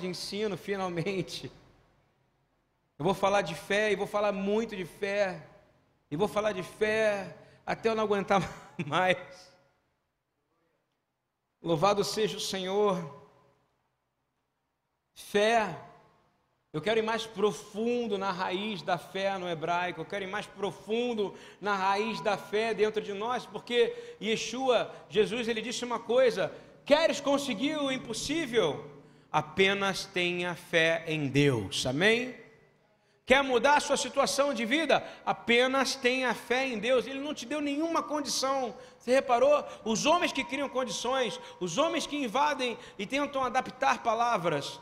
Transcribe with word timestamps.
de 0.00 0.08
ensino, 0.08 0.56
finalmente. 0.56 1.52
Eu 2.98 3.04
vou 3.04 3.14
falar 3.14 3.42
de 3.42 3.54
fé 3.54 3.92
e 3.92 3.96
vou 3.96 4.06
falar 4.06 4.32
muito 4.32 4.74
de 4.74 4.84
fé. 4.84 5.46
E 6.10 6.16
vou 6.16 6.26
falar 6.26 6.52
de 6.52 6.62
fé 6.62 7.36
até 7.64 7.88
eu 7.88 7.94
não 7.94 8.02
aguentar 8.02 8.42
mais. 8.86 9.16
Louvado 11.62 12.02
seja 12.02 12.36
o 12.36 12.40
Senhor. 12.40 13.28
Fé. 15.14 15.76
Eu 16.72 16.80
quero 16.80 17.00
ir 17.00 17.02
mais 17.02 17.26
profundo 17.26 18.18
na 18.18 18.30
raiz 18.30 18.82
da 18.82 18.98
fé 18.98 19.36
no 19.38 19.48
hebraico. 19.48 20.00
Eu 20.00 20.04
quero 20.04 20.24
ir 20.24 20.28
mais 20.28 20.46
profundo 20.46 21.34
na 21.60 21.74
raiz 21.74 22.20
da 22.20 22.36
fé 22.36 22.74
dentro 22.74 23.00
de 23.00 23.12
nós, 23.12 23.46
porque 23.46 23.94
Yeshua, 24.20 24.92
Jesus, 25.08 25.48
ele 25.48 25.60
disse 25.60 25.84
uma 25.84 25.98
coisa: 25.98 26.52
Queres 26.84 27.20
conseguir 27.20 27.76
o 27.76 27.90
impossível? 27.90 28.99
Apenas 29.32 30.04
tenha 30.04 30.54
fé 30.54 31.04
em 31.06 31.28
Deus. 31.28 31.86
Amém? 31.86 32.34
Quer 33.24 33.44
mudar 33.44 33.76
a 33.76 33.80
sua 33.80 33.96
situação 33.96 34.52
de 34.52 34.64
vida? 34.64 35.06
Apenas 35.24 35.94
tenha 35.94 36.34
fé 36.34 36.66
em 36.66 36.80
Deus. 36.80 37.06
Ele 37.06 37.20
não 37.20 37.32
te 37.32 37.46
deu 37.46 37.60
nenhuma 37.60 38.02
condição. 38.02 38.74
Você 38.98 39.12
reparou? 39.12 39.64
Os 39.84 40.04
homens 40.04 40.32
que 40.32 40.42
criam 40.42 40.68
condições, 40.68 41.38
os 41.60 41.78
homens 41.78 42.08
que 42.08 42.16
invadem 42.16 42.76
e 42.98 43.06
tentam 43.06 43.44
adaptar 43.44 44.02
palavras. 44.02 44.80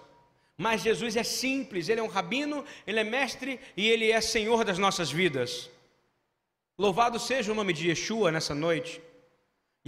Mas 0.56 0.80
Jesus 0.80 1.14
é 1.14 1.22
simples, 1.22 1.90
ele 1.90 2.00
é 2.00 2.02
um 2.02 2.08
rabino, 2.08 2.64
ele 2.86 2.98
é 2.98 3.04
mestre 3.04 3.60
e 3.76 3.86
ele 3.86 4.10
é 4.10 4.20
senhor 4.20 4.64
das 4.64 4.78
nossas 4.78 5.10
vidas. 5.10 5.70
Louvado 6.78 7.18
seja 7.18 7.52
o 7.52 7.54
nome 7.54 7.74
de 7.74 7.88
Yeshua 7.88 8.32
nessa 8.32 8.54
noite. 8.54 9.00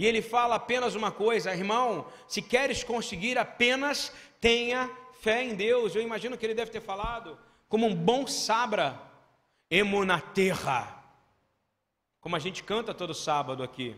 E 0.01 0.05
ele 0.07 0.19
fala 0.19 0.55
apenas 0.55 0.95
uma 0.95 1.11
coisa, 1.11 1.53
irmão, 1.53 2.07
se 2.27 2.41
queres 2.41 2.83
conseguir 2.83 3.37
apenas 3.37 4.11
tenha 4.39 4.89
fé 5.19 5.43
em 5.43 5.53
Deus. 5.53 5.93
Eu 5.93 6.01
imagino 6.01 6.35
que 6.35 6.43
ele 6.43 6.55
deve 6.55 6.71
ter 6.71 6.81
falado 6.81 7.37
como 7.69 7.85
um 7.85 7.93
bom 7.93 8.25
sabra, 8.25 8.99
emo 9.69 10.03
na 10.03 10.19
terra, 10.19 11.05
como 12.19 12.35
a 12.35 12.39
gente 12.39 12.63
canta 12.63 12.95
todo 12.95 13.13
sábado 13.13 13.61
aqui. 13.61 13.95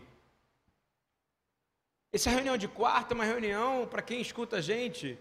Essa 2.12 2.28
reunião 2.28 2.58
de 2.58 2.68
quarta 2.68 3.14
é 3.14 3.16
uma 3.16 3.24
reunião, 3.24 3.86
para 3.86 4.02
quem 4.02 4.20
escuta 4.20 4.58
a 4.58 4.60
gente, 4.60 5.18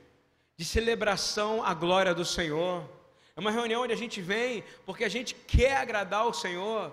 de 0.58 0.66
celebração 0.66 1.64
à 1.64 1.73
glória 1.73 2.14
do 2.14 2.25
Senhor. 2.25 2.84
É 3.38 3.40
uma 3.40 3.52
reunião 3.52 3.84
onde 3.84 3.94
a 3.94 4.02
gente 4.03 4.20
vem 4.20 4.66
porque 4.86 5.06
a 5.06 5.09
gente 5.09 5.34
quer 5.34 5.78
agradar 5.78 6.28
o 6.28 6.34
Senhor. 6.34 6.92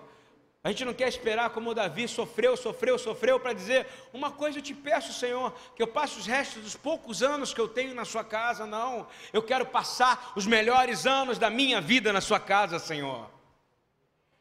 A 0.63 0.69
gente 0.69 0.85
não 0.85 0.93
quer 0.93 1.09
esperar 1.09 1.49
como 1.51 1.75
Davi 1.75 2.07
sofreu, 2.07 2.55
sofreu, 2.55 2.99
sofreu 2.99 3.41
para 3.41 3.55
dizer: 3.55 3.87
uma 4.13 4.31
coisa 4.31 4.59
eu 4.59 4.63
te 4.63 4.75
peço, 4.75 5.13
Senhor, 5.13 5.55
que 5.75 5.83
eu 5.83 5.87
passe 5.87 6.19
os 6.19 6.27
restos 6.27 6.63
dos 6.63 6.77
poucos 6.77 7.23
anos 7.23 7.55
que 7.55 7.61
eu 7.61 7.67
tenho 7.67 7.95
na 7.95 8.05
Sua 8.05 8.23
casa. 8.23 8.67
Não, 8.67 9.07
eu 9.33 9.43
quero 9.43 9.65
passar 9.65 10.33
os 10.37 10.47
melhores 10.47 11.07
anos 11.07 11.39
da 11.39 11.49
minha 11.49 11.81
vida 11.81 12.13
na 12.13 12.21
Sua 12.21 12.39
casa, 12.39 12.79
Senhor. 12.79 13.31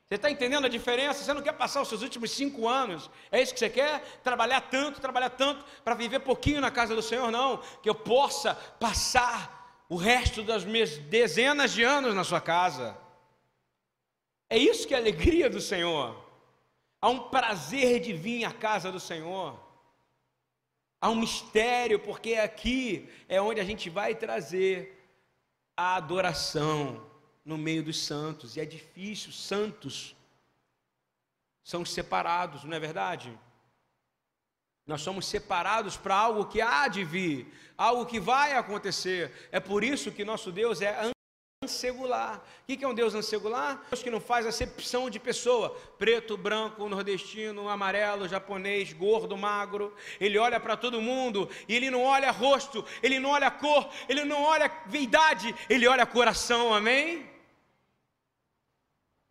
Você 0.10 0.16
está 0.16 0.30
entendendo 0.30 0.66
a 0.66 0.70
diferença? 0.70 1.24
Você 1.24 1.34
não 1.34 1.42
quer 1.42 1.54
passar 1.54 1.84
os 1.84 1.88
seus 1.88 2.02
últimos 2.02 2.32
cinco 2.32 2.68
anos? 2.68 3.10
É 3.32 3.42
isso 3.42 3.54
que 3.54 3.60
você 3.60 3.70
quer? 3.70 4.02
Trabalhar 4.22 4.60
tanto, 4.62 5.00
trabalhar 5.00 5.30
tanto 5.30 5.64
para 5.86 5.94
viver 5.94 6.20
pouquinho 6.20 6.60
na 6.60 6.72
casa 6.72 6.96
do 6.96 7.02
Senhor? 7.02 7.32
Não, 7.32 7.62
que 7.82 7.90
eu 7.90 7.96
possa 7.96 8.56
passar 8.56 9.86
o 9.88 9.96
resto 9.96 10.44
das 10.44 10.66
minhas 10.66 10.98
dezenas 10.98 11.72
de 11.72 11.84
anos 11.84 12.14
na 12.14 12.26
Sua 12.26 12.42
casa. 12.42 12.98
É 14.50 14.58
isso 14.58 14.88
que 14.88 14.94
é 14.94 14.98
a 14.98 15.00
alegria 15.00 15.50
do 15.50 15.62
Senhor. 15.62 16.26
Há 17.02 17.10
um 17.10 17.30
prazer 17.30 18.00
de 18.00 18.14
vir 18.14 18.46
à 18.46 18.52
casa 18.52 18.92
do 18.92 19.00
Senhor. 19.00 19.60
Há 21.00 21.10
um 21.10 21.16
mistério, 21.16 22.00
porque 22.00 22.34
aqui 22.34 23.08
é 23.28 23.40
onde 23.40 23.62
a 23.62 23.64
gente 23.64 23.90
vai 23.90 24.16
trazer 24.16 24.98
a 25.78 25.96
adoração 25.96 27.10
no 27.46 27.58
meio 27.58 27.84
dos 27.84 28.04
santos. 28.04 28.58
E 28.58 28.60
é 28.60 28.66
difícil, 28.66 29.32
santos 29.32 30.16
são 31.64 31.86
separados, 31.86 32.64
não 32.64 32.76
é 32.76 32.80
verdade? 32.80 33.38
Nós 34.86 35.02
somos 35.02 35.28
separados 35.28 35.96
para 35.96 36.16
algo 36.16 36.48
que 36.48 36.60
há 36.60 36.88
de 36.88 37.04
vir, 37.04 37.54
algo 37.78 38.08
que 38.08 38.20
vai 38.20 38.56
acontecer. 38.56 39.48
É 39.52 39.60
por 39.60 39.84
isso 39.84 40.12
que 40.12 40.26
nosso 40.26 40.52
Deus 40.52 40.82
é 40.82 41.12
ansegular. 41.70 42.42
O 42.64 42.78
que 42.78 42.84
é 42.84 42.88
um 42.88 42.94
Deus 42.94 43.14
ansegular? 43.14 43.82
Deus 43.90 44.04
que 44.04 44.10
não 44.10 44.20
faz 44.20 44.46
acepção 44.46 45.10
de 45.10 45.20
pessoa, 45.20 45.70
preto, 45.98 46.36
branco, 46.36 46.90
nordestino, 46.90 47.70
amarelo, 47.70 48.28
japonês, 48.28 48.92
gordo, 48.92 49.38
magro. 49.38 49.96
Ele 50.20 50.38
olha 50.38 50.60
para 50.60 50.76
todo 50.76 51.02
mundo 51.02 51.50
e 51.68 51.76
ele 51.76 51.90
não 51.90 52.04
olha 52.04 52.32
rosto, 52.32 52.84
ele 53.02 53.20
não 53.20 53.30
olha 53.30 53.50
cor, 53.52 53.90
ele 54.10 54.26
não 54.26 54.42
olha 54.42 54.70
idade, 54.94 55.56
ele 55.70 55.88
olha 55.88 56.06
coração, 56.06 56.74
amém? 56.74 57.30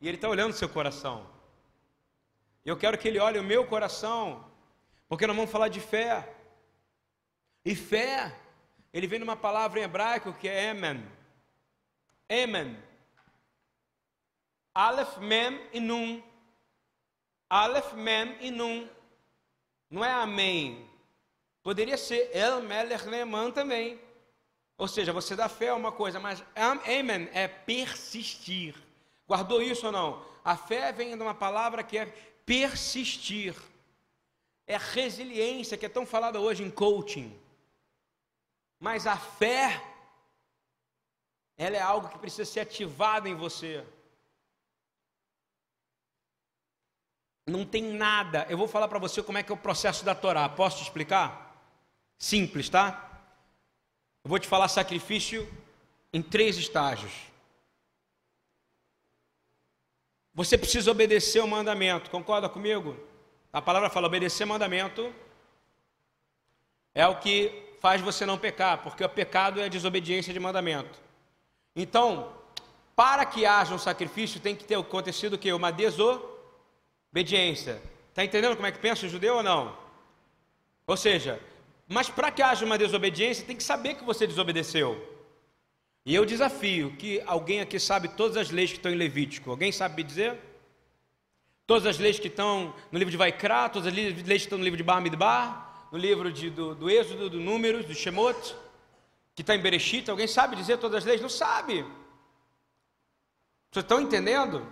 E 0.00 0.06
ele 0.06 0.16
está 0.16 0.28
olhando 0.28 0.52
seu 0.52 0.68
coração. 0.68 1.26
Eu 2.64 2.76
quero 2.76 2.96
que 2.96 3.08
ele 3.08 3.18
olhe 3.18 3.38
o 3.38 3.44
meu 3.44 3.66
coração, 3.66 4.44
porque 5.08 5.26
nós 5.26 5.36
vamos 5.36 5.50
falar 5.50 5.68
de 5.68 5.80
fé. 5.80 6.34
E 7.64 7.74
fé, 7.74 8.34
ele 8.92 9.06
vem 9.06 9.18
numa 9.18 9.36
palavra 9.36 9.80
em 9.80 9.82
hebraico 9.82 10.32
que 10.32 10.48
é 10.48 10.70
emen 10.70 11.17
Amen. 12.30 12.76
Aleph, 14.74 15.16
Mem 15.18 15.60
e 15.72 15.80
Num. 15.80 16.22
Aleph, 17.48 17.92
Mem 17.94 18.36
e 18.40 18.50
Num. 18.50 18.88
Não 19.90 20.04
é 20.04 20.10
Amém. 20.10 20.88
Poderia 21.62 21.96
ser 21.96 22.30
El 22.32 22.62
Melech 22.62 23.06
Leman 23.06 23.50
também. 23.50 23.98
Ou 24.76 24.86
seja, 24.86 25.12
você 25.12 25.34
dá 25.34 25.48
fé 25.48 25.70
a 25.70 25.74
uma 25.74 25.90
coisa, 25.90 26.20
mas 26.20 26.42
Amen 26.54 27.28
é 27.32 27.48
persistir. 27.48 28.74
Guardou 29.26 29.60
isso 29.60 29.86
ou 29.86 29.92
não? 29.92 30.24
A 30.44 30.56
fé 30.56 30.92
vem 30.92 31.16
de 31.16 31.22
uma 31.22 31.34
palavra 31.34 31.82
que 31.82 31.98
é 31.98 32.06
persistir. 32.46 33.54
É 34.66 34.76
resiliência, 34.76 35.76
que 35.76 35.86
é 35.86 35.88
tão 35.88 36.06
falada 36.06 36.38
hoje 36.38 36.62
em 36.62 36.70
coaching. 36.70 37.36
Mas 38.78 39.06
a 39.06 39.16
fé 39.16 39.82
ela 41.58 41.76
é 41.76 41.80
algo 41.80 42.08
que 42.08 42.18
precisa 42.18 42.44
ser 42.44 42.60
ativado 42.60 43.26
em 43.26 43.34
você. 43.34 43.84
Não 47.44 47.66
tem 47.66 47.82
nada. 47.82 48.46
Eu 48.48 48.56
vou 48.56 48.68
falar 48.68 48.86
para 48.86 49.00
você 49.00 49.22
como 49.22 49.38
é 49.38 49.42
que 49.42 49.50
é 49.50 49.54
o 49.54 49.58
processo 49.58 50.04
da 50.04 50.14
Torá. 50.14 50.48
Posso 50.48 50.78
te 50.78 50.84
explicar? 50.84 51.60
Simples, 52.16 52.68
tá? 52.68 53.20
Eu 54.22 54.28
vou 54.28 54.38
te 54.38 54.46
falar 54.46 54.68
sacrifício 54.68 55.50
em 56.12 56.22
três 56.22 56.56
estágios. 56.56 57.12
Você 60.32 60.56
precisa 60.56 60.92
obedecer 60.92 61.40
o 61.40 61.48
mandamento. 61.48 62.10
Concorda 62.10 62.48
comigo? 62.48 62.96
A 63.52 63.60
palavra 63.60 63.90
fala 63.90 64.06
obedecer 64.06 64.44
mandamento 64.44 65.12
é 66.94 67.04
o 67.06 67.18
que 67.18 67.76
faz 67.80 68.00
você 68.00 68.24
não 68.24 68.38
pecar, 68.38 68.82
porque 68.82 69.02
o 69.02 69.08
pecado 69.08 69.60
é 69.60 69.64
a 69.64 69.68
desobediência 69.68 70.32
de 70.32 70.38
mandamento. 70.38 71.07
Então, 71.80 72.32
para 72.96 73.24
que 73.24 73.46
haja 73.46 73.72
um 73.72 73.78
sacrifício, 73.78 74.40
tem 74.40 74.56
que 74.56 74.64
ter 74.64 74.74
acontecido 74.74 75.34
o 75.34 75.38
quê? 75.38 75.52
Uma 75.52 75.70
desobediência. 75.70 77.80
Está 78.08 78.24
entendendo 78.24 78.56
como 78.56 78.66
é 78.66 78.72
que 78.72 78.80
pensa 78.80 79.06
o 79.06 79.08
judeu 79.08 79.36
ou 79.36 79.44
não? 79.44 79.78
Ou 80.88 80.96
seja, 80.96 81.40
mas 81.86 82.10
para 82.10 82.32
que 82.32 82.42
haja 82.42 82.64
uma 82.64 82.76
desobediência, 82.76 83.46
tem 83.46 83.54
que 83.54 83.62
saber 83.62 83.94
que 83.94 84.02
você 84.02 84.26
desobedeceu. 84.26 85.00
E 86.04 86.12
eu 86.12 86.24
desafio 86.24 86.96
que 86.96 87.22
alguém 87.24 87.60
aqui 87.60 87.78
sabe 87.78 88.08
todas 88.08 88.36
as 88.36 88.50
leis 88.50 88.70
que 88.70 88.78
estão 88.78 88.90
em 88.90 88.96
Levítico. 88.96 89.48
Alguém 89.48 89.70
sabe 89.70 90.02
dizer? 90.02 90.36
Todas 91.64 91.86
as 91.86 91.96
leis 91.96 92.18
que 92.18 92.26
estão 92.26 92.74
no 92.90 92.98
livro 92.98 93.12
de 93.12 93.16
Vaikra, 93.16 93.68
todas 93.68 93.86
as 93.86 93.94
leis 93.94 94.16
que 94.16 94.34
estão 94.34 94.58
no 94.58 94.64
livro 94.64 94.76
de 94.76 94.82
Bar 94.82 95.00
Midbar, 95.00 95.86
no 95.92 95.98
livro 95.98 96.32
de, 96.32 96.50
do, 96.50 96.74
do 96.74 96.90
Êxodo, 96.90 97.30
do 97.30 97.38
Números, 97.38 97.86
do 97.86 97.94
Shemot 97.94 98.56
que 99.38 99.42
está 99.42 99.54
em 99.54 99.60
Bereshit, 99.60 100.10
alguém 100.10 100.26
sabe 100.26 100.56
dizer 100.56 100.78
todas 100.78 100.98
as 100.98 101.04
leis? 101.04 101.20
Não 101.20 101.28
sabe. 101.28 101.82
Vocês 103.70 103.84
estão 103.84 104.00
entendendo? 104.00 104.66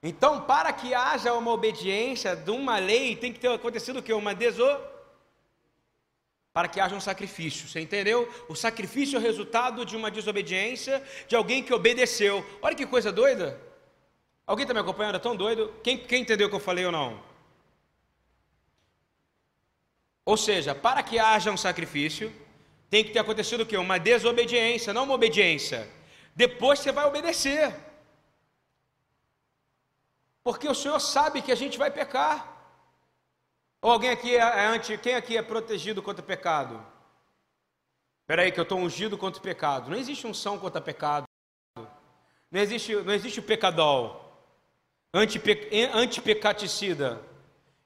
Então, 0.00 0.42
para 0.42 0.72
que 0.72 0.94
haja 0.94 1.34
uma 1.34 1.50
obediência 1.50 2.36
de 2.36 2.52
uma 2.52 2.78
lei, 2.78 3.16
tem 3.16 3.32
que 3.32 3.40
ter 3.40 3.48
acontecido 3.48 3.98
o 3.98 4.02
quê? 4.02 4.12
Uma 4.12 4.36
deso... 4.36 4.64
Para 6.52 6.68
que 6.68 6.78
haja 6.78 6.94
um 6.94 7.00
sacrifício, 7.00 7.66
você 7.66 7.80
entendeu? 7.80 8.32
O 8.48 8.54
sacrifício 8.54 9.16
é 9.16 9.18
o 9.18 9.22
resultado 9.22 9.84
de 9.84 9.96
uma 9.96 10.12
desobediência 10.12 11.02
de 11.26 11.34
alguém 11.34 11.60
que 11.60 11.74
obedeceu. 11.74 12.46
Olha 12.62 12.76
que 12.76 12.86
coisa 12.86 13.10
doida. 13.10 13.60
Alguém 14.46 14.62
está 14.62 14.72
me 14.72 14.78
acompanhando? 14.78 15.16
É 15.16 15.18
tão 15.18 15.34
doido? 15.34 15.74
Quem, 15.82 15.98
quem 15.98 16.22
entendeu 16.22 16.46
o 16.46 16.50
que 16.50 16.54
eu 16.54 16.60
falei 16.60 16.86
ou 16.86 16.92
não? 16.92 17.20
Ou 20.24 20.36
seja, 20.36 20.72
para 20.72 21.02
que 21.02 21.18
haja 21.18 21.50
um 21.50 21.56
sacrifício, 21.56 22.32
tem 22.92 23.02
que 23.02 23.10
ter 23.10 23.20
acontecido 23.20 23.62
o 23.62 23.66
quê? 23.66 23.78
Uma 23.78 23.98
desobediência, 23.98 24.92
não 24.92 25.04
uma 25.04 25.14
obediência. 25.14 25.88
Depois 26.36 26.78
você 26.78 26.92
vai 26.92 27.06
obedecer. 27.06 27.74
Porque 30.44 30.68
o 30.68 30.74
Senhor 30.74 31.00
sabe 31.00 31.40
que 31.40 31.50
a 31.50 31.54
gente 31.54 31.78
vai 31.78 31.90
pecar. 31.90 32.36
Ou 33.80 33.90
alguém 33.90 34.10
aqui 34.10 34.36
é, 34.36 34.40
é 34.40 34.66
anti, 34.66 34.98
quem 34.98 35.14
aqui 35.14 35.38
é 35.38 35.42
protegido 35.42 36.02
contra 36.02 36.22
o 36.22 36.26
pecado? 36.26 36.84
Espera 38.20 38.42
aí 38.42 38.52
que 38.52 38.60
eu 38.60 38.64
estou 38.64 38.78
ungido 38.78 39.16
contra 39.16 39.40
o 39.40 39.42
pecado. 39.42 39.90
Não 39.90 39.96
existe 39.96 40.26
unção 40.26 40.58
contra 40.58 40.78
pecado. 40.78 41.24
Não 42.50 42.60
existe, 42.60 42.94
não 42.94 43.14
existe 43.14 43.40
o 43.40 43.42
pecadol, 43.42 44.36
antipe, 45.14 45.70
antipecaticida. 45.94 47.22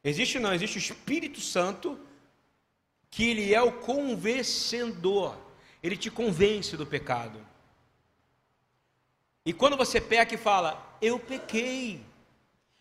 Existe 0.03 0.41
não, 0.41 0.53
existe 0.53 0.79
o 0.79 0.81
Espírito 0.81 1.41
Santo, 1.41 1.97
que 3.11 3.29
ele 3.29 3.55
é 3.55 3.62
o 3.62 3.73
convencedor. 3.73 5.37
Ele 5.82 5.97
te 5.97 6.11
convence 6.11 6.76
do 6.76 6.87
pecado. 6.87 7.44
E 9.44 9.53
quando 9.53 9.76
você 9.76 10.00
peca 10.00 10.35
e 10.35 10.38
fala, 10.38 10.99
eu 11.00 11.19
pequei, 11.19 12.05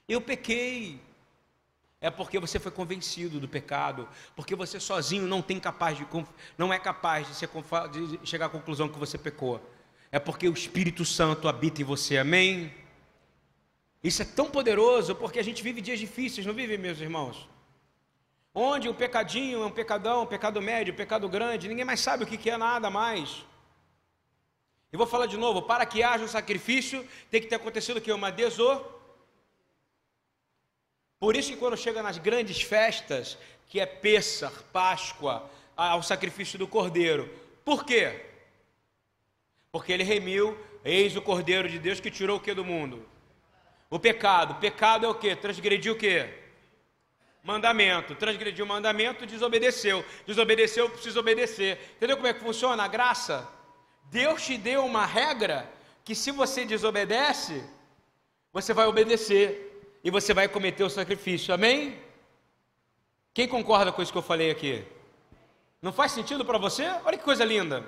eu 0.07 0.19
pequei, 0.19 0.99
é 2.01 2.09
porque 2.09 2.39
você 2.39 2.59
foi 2.59 2.71
convencido 2.71 3.39
do 3.39 3.47
pecado, 3.47 4.07
porque 4.35 4.55
você 4.55 4.79
sozinho 4.79 5.27
não 5.27 5.41
tem 5.41 5.59
capaz 5.59 5.97
de, 5.97 6.07
não 6.57 6.73
é 6.73 6.79
capaz 6.79 7.27
de, 7.27 7.35
ser, 7.35 7.49
de 7.91 8.27
chegar 8.27 8.47
à 8.47 8.49
conclusão 8.49 8.89
que 8.89 8.97
você 8.97 9.17
pecou 9.17 9.61
é 10.15 10.19
porque 10.19 10.47
o 10.47 10.53
Espírito 10.53 11.03
Santo 11.03 11.45
habita 11.45 11.81
em 11.81 11.83
você, 11.83 12.17
amém? 12.17 12.73
Isso 14.01 14.21
é 14.21 14.25
tão 14.25 14.49
poderoso 14.49 15.13
porque 15.13 15.39
a 15.39 15.43
gente 15.43 15.61
vive 15.61 15.81
dias 15.81 15.99
difíceis, 15.99 16.47
não 16.47 16.53
vive, 16.53 16.77
meus 16.77 17.01
irmãos? 17.01 17.49
Onde 18.55 18.87
o 18.87 18.93
pecadinho 18.93 19.61
é 19.61 19.65
um 19.65 19.71
pecadão, 19.71 20.23
um 20.23 20.25
pecado 20.25 20.61
médio, 20.61 20.93
um 20.93 20.97
pecado 20.97 21.27
grande, 21.27 21.67
ninguém 21.67 21.83
mais 21.83 21.99
sabe 21.99 22.23
o 22.23 22.27
que 22.27 22.49
é 22.49 22.55
nada 22.55 22.89
mais. 22.89 23.43
Eu 24.91 24.97
vou 24.97 25.05
falar 25.05 25.25
de 25.25 25.35
novo, 25.35 25.61
para 25.61 25.85
que 25.85 26.01
haja 26.01 26.23
um 26.23 26.27
sacrifício, 26.27 27.05
tem 27.29 27.41
que 27.41 27.47
ter 27.47 27.55
acontecido 27.55 27.97
o 27.97 28.01
que? 28.01 28.11
Uma 28.11 28.31
desor. 28.31 28.83
Por 31.19 31.35
isso 31.35 31.51
que 31.51 31.57
quando 31.57 31.75
chega 31.75 32.01
nas 32.01 32.17
grandes 32.17 32.61
festas, 32.61 33.37
que 33.67 33.79
é 33.79 33.85
Pêssar, 33.85 34.53
Páscoa, 34.71 35.49
ao 35.75 36.01
sacrifício 36.01 36.57
do 36.57 36.67
Cordeiro. 36.67 37.29
Por 37.65 37.83
quê? 37.83 38.21
porque 39.75 39.91
ele 39.91 40.05
remiu, 40.05 40.57
eis 40.85 41.17
o 41.17 41.21
Cordeiro 41.21 41.67
de 41.67 41.77
Deus 41.77 41.99
que 41.99 42.09
tirou 42.09 42.37
o 42.37 42.39
que 42.39 42.53
do 42.53 42.63
mundo? 42.63 43.05
O 43.89 43.99
pecado. 43.99 44.55
Pecado 44.55 45.05
é 45.05 45.09
o 45.09 45.13
que? 45.13 45.35
Transgrediu 45.35 45.91
o 45.91 45.97
que? 45.97 46.29
Mandamento. 47.45 48.15
Transgrediu 48.15 48.65
o 48.65 48.67
mandamento, 48.67 49.25
desobedeceu. 49.25 50.03
Desobedeceu, 50.25 50.89
precisa 50.89 51.19
obedecer. 51.19 51.93
Entendeu 51.95 52.17
como 52.17 52.27
é 52.27 52.33
que 52.33 52.39
funciona 52.39 52.83
a 52.83 52.87
graça? 52.87 53.47
Deus 54.09 54.43
te 54.43 54.57
deu 54.57 54.83
uma 54.83 55.05
regra 55.05 55.71
que 56.03 56.15
se 56.15 56.31
você 56.31 56.65
desobedece, 56.65 57.63
você 58.51 58.73
vai 58.73 58.87
obedecer 58.87 59.99
e 60.03 60.09
você 60.09 60.33
vai 60.33 60.47
cometer 60.47 60.83
o 60.83 60.89
sacrifício. 60.89 61.53
Amém? 61.53 61.99
Quem 63.31 63.47
concorda 63.47 63.91
com 63.91 64.01
isso 64.01 64.11
que 64.11 64.17
eu 64.17 64.23
falei 64.23 64.49
aqui? 64.49 64.83
Não 65.81 65.93
faz 65.93 66.13
sentido 66.13 66.43
para 66.43 66.57
você? 66.57 66.83
Olha 67.03 67.17
que 67.17 67.23
coisa 67.23 67.45
linda. 67.45 67.85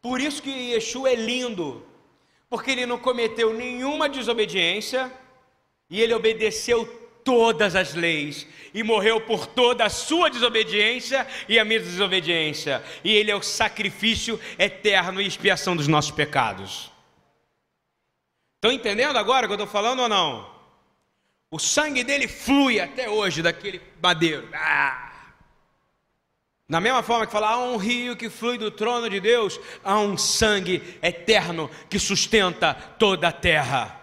Por 0.00 0.22
isso 0.22 0.42
que 0.42 0.50
Yeshua 0.50 1.10
é 1.10 1.14
lindo, 1.14 1.84
porque 2.48 2.70
ele 2.70 2.86
não 2.86 2.98
cometeu 2.98 3.52
nenhuma 3.52 4.08
desobediência 4.08 5.12
e 5.90 6.00
ele 6.00 6.14
obedeceu 6.14 7.07
todas 7.28 7.76
as 7.76 7.92
leis 7.92 8.46
e 8.72 8.82
morreu 8.82 9.20
por 9.20 9.46
toda 9.46 9.84
a 9.84 9.90
sua 9.90 10.30
desobediência 10.30 11.26
e 11.46 11.58
a 11.58 11.64
minha 11.64 11.78
desobediência. 11.78 12.82
E 13.04 13.12
ele 13.12 13.30
é 13.30 13.36
o 13.36 13.42
sacrifício 13.42 14.40
eterno 14.58 15.20
e 15.20 15.26
expiação 15.26 15.76
dos 15.76 15.86
nossos 15.86 16.10
pecados. 16.10 16.90
Estão 18.54 18.72
entendendo 18.72 19.18
agora 19.18 19.44
o 19.44 19.46
que 19.46 19.52
eu 19.52 19.62
estou 19.62 19.70
falando 19.70 20.00
ou 20.00 20.08
não? 20.08 20.50
O 21.50 21.58
sangue 21.58 22.02
dele 22.02 22.26
flui 22.26 22.80
até 22.80 23.10
hoje 23.10 23.42
daquele 23.42 23.82
madeiro. 24.02 24.48
Ah! 24.54 25.34
Da 26.66 26.80
mesma 26.80 27.02
forma 27.02 27.26
que 27.26 27.32
fala, 27.32 27.50
há 27.50 27.58
um 27.58 27.76
rio 27.76 28.16
que 28.16 28.30
flui 28.30 28.56
do 28.56 28.70
trono 28.70 29.10
de 29.10 29.20
Deus, 29.20 29.60
há 29.84 29.98
um 30.00 30.16
sangue 30.16 30.82
eterno 31.02 31.70
que 31.90 31.98
sustenta 31.98 32.72
toda 32.72 33.28
a 33.28 33.32
terra. 33.32 33.97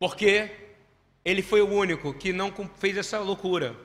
Porque 0.00 0.50
ele 1.22 1.42
foi 1.42 1.60
o 1.60 1.68
único 1.68 2.14
que 2.14 2.32
não 2.32 2.50
fez 2.78 2.96
essa 2.96 3.18
loucura, 3.18 3.76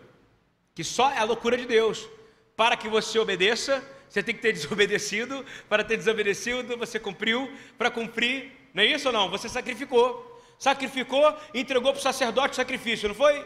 que 0.74 0.82
só 0.82 1.12
é 1.12 1.20
a 1.20 1.26
loucura 1.26 1.58
de 1.58 1.66
Deus. 1.66 2.08
Para 2.56 2.78
que 2.78 2.88
você 2.88 3.20
obedeça, 3.20 3.84
você 4.10 4.24
tem 4.24 4.34
que 4.34 4.42
ter 4.42 4.54
desobedecido, 4.56 5.46
para 5.68 5.84
ter 5.84 5.98
desobedecido, 5.98 6.78
você 6.78 6.98
cumpriu, 6.98 7.54
para 7.78 7.92
cumprir, 7.92 8.50
não 8.74 8.82
é 8.82 8.86
isso 8.86 9.10
ou 9.10 9.14
não? 9.14 9.30
Você 9.30 9.50
sacrificou, 9.50 10.42
sacrificou, 10.58 11.38
entregou 11.54 11.92
para 11.92 12.00
o 12.00 12.04
sacerdote 12.04 12.54
o 12.54 12.56
sacrifício, 12.56 13.10
não 13.10 13.16
foi? 13.16 13.46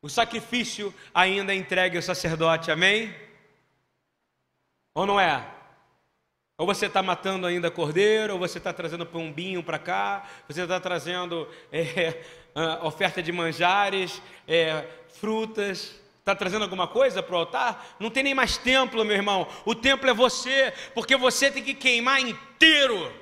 O 0.00 0.08
sacrifício 0.08 0.92
ainda 1.12 1.54
entregue 1.54 1.98
ao 1.98 2.02
sacerdote, 2.02 2.70
amém? 2.70 3.14
Ou 4.94 5.04
não 5.04 5.20
é? 5.20 5.53
Ou 6.56 6.66
você 6.66 6.86
está 6.86 7.02
matando 7.02 7.46
ainda 7.46 7.70
cordeiro, 7.70 8.34
ou 8.34 8.38
você 8.38 8.58
está 8.58 8.72
trazendo 8.72 9.04
pombinho 9.04 9.62
para 9.62 9.78
cá, 9.78 10.28
você 10.48 10.62
está 10.62 10.78
trazendo 10.78 11.48
é, 11.72 12.22
oferta 12.82 13.20
de 13.22 13.32
manjares, 13.32 14.22
é, 14.46 14.88
frutas, 15.08 16.00
está 16.20 16.34
trazendo 16.34 16.62
alguma 16.62 16.86
coisa 16.86 17.22
para 17.22 17.34
o 17.34 17.38
altar? 17.38 17.96
Não 17.98 18.08
tem 18.08 18.22
nem 18.22 18.34
mais 18.34 18.56
templo, 18.56 19.04
meu 19.04 19.16
irmão. 19.16 19.48
O 19.64 19.74
templo 19.74 20.08
é 20.08 20.14
você, 20.14 20.72
porque 20.94 21.16
você 21.16 21.50
tem 21.50 21.62
que 21.62 21.74
queimar 21.74 22.20
inteiro. 22.20 23.12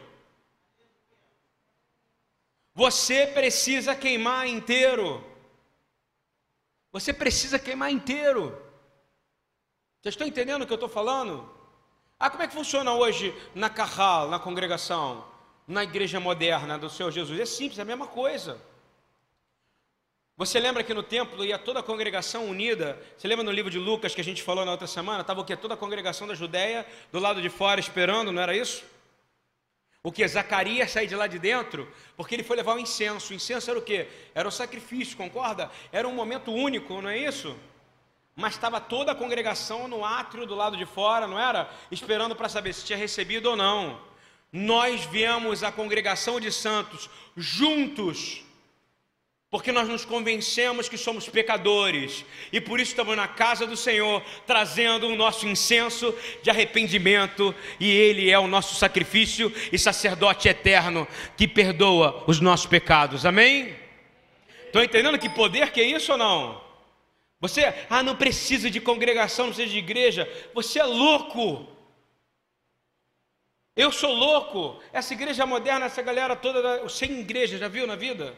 Você 2.74 3.26
precisa 3.26 3.94
queimar 3.94 4.46
inteiro. 4.46 5.24
Você 6.92 7.12
precisa 7.12 7.58
queimar 7.58 7.90
inteiro. 7.90 8.50
Vocês 10.00 10.14
estão 10.14 10.26
entendendo 10.26 10.62
o 10.62 10.66
que 10.66 10.72
eu 10.72 10.76
estou 10.76 10.88
falando? 10.88 11.51
Ah, 12.22 12.30
como 12.30 12.44
é 12.44 12.46
que 12.46 12.54
funciona 12.54 12.92
hoje 12.92 13.34
na 13.52 13.68
Carral, 13.68 14.30
na 14.30 14.38
congregação, 14.38 15.24
na 15.66 15.82
igreja 15.82 16.20
moderna 16.20 16.78
do 16.78 16.88
Senhor 16.88 17.10
Jesus? 17.10 17.40
É 17.40 17.44
simples, 17.44 17.80
é 17.80 17.82
a 17.82 17.84
mesma 17.84 18.06
coisa. 18.06 18.62
Você 20.36 20.60
lembra 20.60 20.84
que 20.84 20.94
no 20.94 21.02
templo 21.02 21.44
ia 21.44 21.58
toda 21.58 21.80
a 21.80 21.82
congregação 21.82 22.48
unida? 22.48 22.96
Você 23.18 23.26
lembra 23.26 23.42
no 23.42 23.50
livro 23.50 23.72
de 23.72 23.78
Lucas 23.80 24.14
que 24.14 24.20
a 24.20 24.24
gente 24.24 24.40
falou 24.40 24.64
na 24.64 24.70
outra 24.70 24.86
semana? 24.86 25.22
Estava 25.22 25.40
o 25.40 25.44
quê? 25.44 25.56
Toda 25.56 25.74
a 25.74 25.76
congregação 25.76 26.28
da 26.28 26.34
Judéia 26.36 26.86
do 27.10 27.18
lado 27.18 27.42
de 27.42 27.48
fora 27.48 27.80
esperando, 27.80 28.30
não 28.30 28.40
era 28.40 28.56
isso? 28.56 28.84
O 30.00 30.12
que? 30.12 30.26
Zacarias 30.28 30.92
sair 30.92 31.08
de 31.08 31.16
lá 31.16 31.26
de 31.26 31.40
dentro, 31.40 31.92
porque 32.16 32.36
ele 32.36 32.44
foi 32.44 32.56
levar 32.56 32.76
o 32.76 32.78
incenso. 32.78 33.32
O 33.32 33.34
incenso 33.34 33.68
era 33.68 33.80
o 33.80 33.82
que? 33.82 34.06
Era 34.32 34.46
o 34.46 34.52
sacrifício, 34.52 35.16
concorda? 35.16 35.72
Era 35.90 36.06
um 36.06 36.14
momento 36.14 36.52
único, 36.52 37.02
não 37.02 37.10
é 37.10 37.18
isso? 37.18 37.58
Mas 38.34 38.54
estava 38.54 38.80
toda 38.80 39.12
a 39.12 39.14
congregação 39.14 39.86
no 39.86 40.04
átrio 40.04 40.46
do 40.46 40.54
lado 40.54 40.76
de 40.76 40.86
fora, 40.86 41.26
não 41.26 41.38
era? 41.38 41.70
Esperando 41.90 42.34
para 42.34 42.48
saber 42.48 42.72
se 42.72 42.84
tinha 42.84 42.98
recebido 42.98 43.50
ou 43.50 43.56
não. 43.56 44.00
Nós 44.52 45.04
viemos 45.04 45.62
a 45.62 45.72
congregação 45.72 46.40
de 46.40 46.50
santos 46.50 47.08
juntos 47.36 48.42
porque 49.52 49.70
nós 49.70 49.86
nos 49.86 50.06
convencemos 50.06 50.88
que 50.88 50.96
somos 50.96 51.28
pecadores 51.28 52.24
e 52.50 52.58
por 52.58 52.80
isso 52.80 52.92
estamos 52.92 53.14
na 53.14 53.28
casa 53.28 53.66
do 53.66 53.76
Senhor 53.76 54.22
trazendo 54.46 55.06
o 55.06 55.14
nosso 55.14 55.46
incenso 55.46 56.14
de 56.42 56.48
arrependimento 56.48 57.54
e 57.78 57.90
Ele 57.90 58.30
é 58.30 58.38
o 58.38 58.46
nosso 58.46 58.74
sacrifício 58.76 59.52
e 59.70 59.78
sacerdote 59.78 60.48
eterno 60.48 61.06
que 61.36 61.46
perdoa 61.46 62.24
os 62.26 62.40
nossos 62.40 62.64
pecados, 62.64 63.26
amém? 63.26 63.76
Estão 64.64 64.82
entendendo 64.82 65.18
que 65.18 65.28
poder 65.28 65.70
que 65.70 65.82
é 65.82 65.84
isso 65.84 66.12
ou 66.12 66.18
não? 66.18 66.71
Você, 67.42 67.74
ah, 67.90 68.04
não 68.04 68.14
precisa 68.14 68.70
de 68.70 68.80
congregação, 68.80 69.46
não 69.46 69.52
precisa 69.52 69.72
de 69.72 69.78
igreja, 69.78 70.28
você 70.54 70.78
é 70.78 70.84
louco. 70.84 71.66
Eu 73.74 73.90
sou 73.90 74.14
louco. 74.14 74.80
Essa 74.92 75.12
igreja 75.12 75.44
moderna, 75.44 75.86
essa 75.86 76.00
galera 76.02 76.36
toda, 76.36 76.88
sem 76.88 77.18
igreja, 77.18 77.58
já 77.58 77.66
viu 77.66 77.84
na 77.84 77.96
vida? 77.96 78.32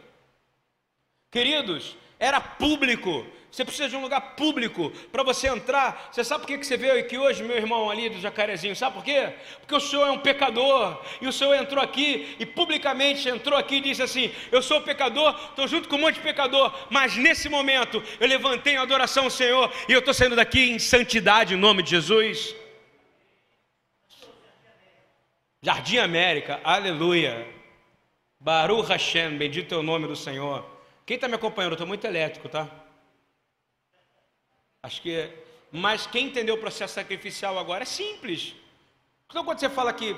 Queridos, 1.31 1.99
era 2.19 2.41
público. 2.41 3.27
Você 3.55 3.65
precisa 3.65 3.89
de 3.89 3.95
um 3.95 4.01
lugar 4.01 4.35
público 4.35 4.91
para 5.13 5.23
você 5.23 5.47
entrar. 5.47 6.09
Você 6.11 6.25
sabe 6.25 6.45
por 6.45 6.59
que 6.59 6.65
você 6.65 6.77
veio 6.77 6.99
aqui 6.99 7.17
hoje, 7.17 7.45
meu 7.45 7.57
irmão 7.57 7.89
ali 7.89 8.09
do 8.09 8.21
Jacarezinho? 8.21 8.75
Sabe 8.75 8.97
por 8.97 9.05
quê? 9.05 9.33
Porque 9.61 9.77
o 9.77 9.79
senhor 9.79 10.09
é 10.09 10.11
um 10.11 10.19
pecador. 10.19 11.01
E 11.21 11.29
o 11.29 11.33
senhor 11.33 11.55
entrou 11.55 11.81
aqui 11.81 12.35
e 12.41 12.45
publicamente 12.45 13.29
entrou 13.29 13.57
aqui 13.57 13.77
e 13.77 13.81
disse 13.81 14.03
assim: 14.03 14.33
Eu 14.51 14.61
sou 14.61 14.81
pecador, 14.81 15.39
estou 15.51 15.69
junto 15.69 15.89
com 15.89 15.95
um 15.95 16.01
monte 16.01 16.17
de 16.17 16.21
pecador. 16.21 16.75
Mas 16.91 17.17
nesse 17.17 17.49
momento 17.49 18.03
eu 18.19 18.27
levantei 18.27 18.77
a 18.77 18.83
adoração 18.83 19.25
ao 19.25 19.31
Senhor 19.31 19.73
e 19.89 19.93
eu 19.93 20.01
estou 20.01 20.13
saindo 20.13 20.35
daqui 20.35 20.71
em 20.71 20.81
santidade 20.81 21.55
em 21.55 21.57
nome 21.57 21.85
de 21.85 21.91
Jesus. 21.91 22.57
Jardim 25.63 25.99
América, 25.99 26.61
aleluia. 26.65 27.47
Baruch 28.41 28.89
Hashem, 28.89 29.39
bendito 29.39 29.77
é 29.77 29.79
o 29.79 29.83
nome 29.83 30.09
do 30.09 30.17
Senhor. 30.17 30.74
Quem 31.07 31.17
está 31.17 31.29
me 31.29 31.35
acompanhando? 31.35 31.73
Eu 31.73 31.75
estou 31.75 31.87
muito 31.87 32.07
elétrico, 32.07 32.49
tá? 32.49 32.69
Acho 34.83 35.03
que. 35.03 35.15
É... 35.15 35.45
Mas 35.71 36.07
quem 36.07 36.27
entendeu 36.27 36.55
o 36.55 36.59
processo 36.59 36.95
sacrificial 36.95 37.59
agora 37.59 37.83
é 37.83 37.87
simples. 37.87 38.55
Então, 39.29 39.45
quando 39.45 39.59
você 39.59 39.69
fala 39.69 39.93
que 39.93 40.17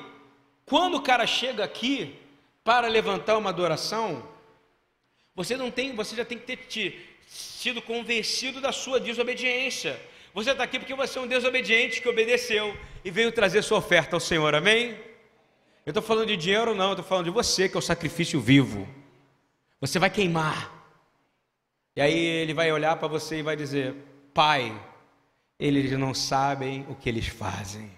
quando 0.67 0.97
o 0.97 1.03
cara 1.03 1.27
chega 1.27 1.65
aqui 1.65 2.15
para 2.63 2.89
levantar 2.89 3.39
uma 3.39 3.51
adoração, 3.51 4.29
você 5.35 5.57
não 5.57 5.71
tem, 5.71 5.95
você 5.95 6.15
já 6.15 6.25
tem 6.25 6.39
que 6.39 6.45
ter 6.45 6.57
te, 6.67 7.01
sido 7.27 7.81
convencido 7.81 8.61
da 8.61 8.73
sua 8.73 9.01
desobediência. 9.01 9.99
Você 10.35 10.51
está 10.51 10.65
aqui 10.65 10.79
porque 10.79 10.95
você 10.95 11.19
é 11.19 11.23
um 11.23 11.27
Deus 11.27 11.45
obediente 11.45 12.03
que 12.03 12.09
obedeceu 12.09 12.77
e 13.03 13.11
veio 13.11 13.33
trazer 13.33 13.63
sua 13.63 13.79
oferta 13.79 14.15
ao 14.17 14.21
Senhor, 14.21 14.55
amém? 14.55 14.91
Eu 15.87 15.91
estou 15.91 16.03
falando 16.03 16.27
de 16.27 16.37
dinheiro, 16.37 16.75
não, 16.75 16.89
eu 16.89 16.93
estou 16.93 17.07
falando 17.07 17.25
de 17.25 17.31
você, 17.31 17.69
que 17.69 17.77
é 17.77 17.79
o 17.79 17.83
sacrifício 17.83 18.39
vivo. 18.39 18.87
Você 19.81 19.99
vai 19.99 20.11
queimar. 20.11 20.76
E 21.97 22.01
aí 22.01 22.15
ele 22.15 22.53
vai 22.53 22.71
olhar 22.71 22.97
para 22.97 23.09
você 23.09 23.39
e 23.39 23.43
vai 23.43 23.57
dizer: 23.57 23.97
Pai, 24.33 24.79
eles 25.59 25.91
não 25.99 26.13
sabem 26.13 26.87
o 26.89 26.95
que 26.95 27.09
eles 27.09 27.27
fazem. 27.27 27.91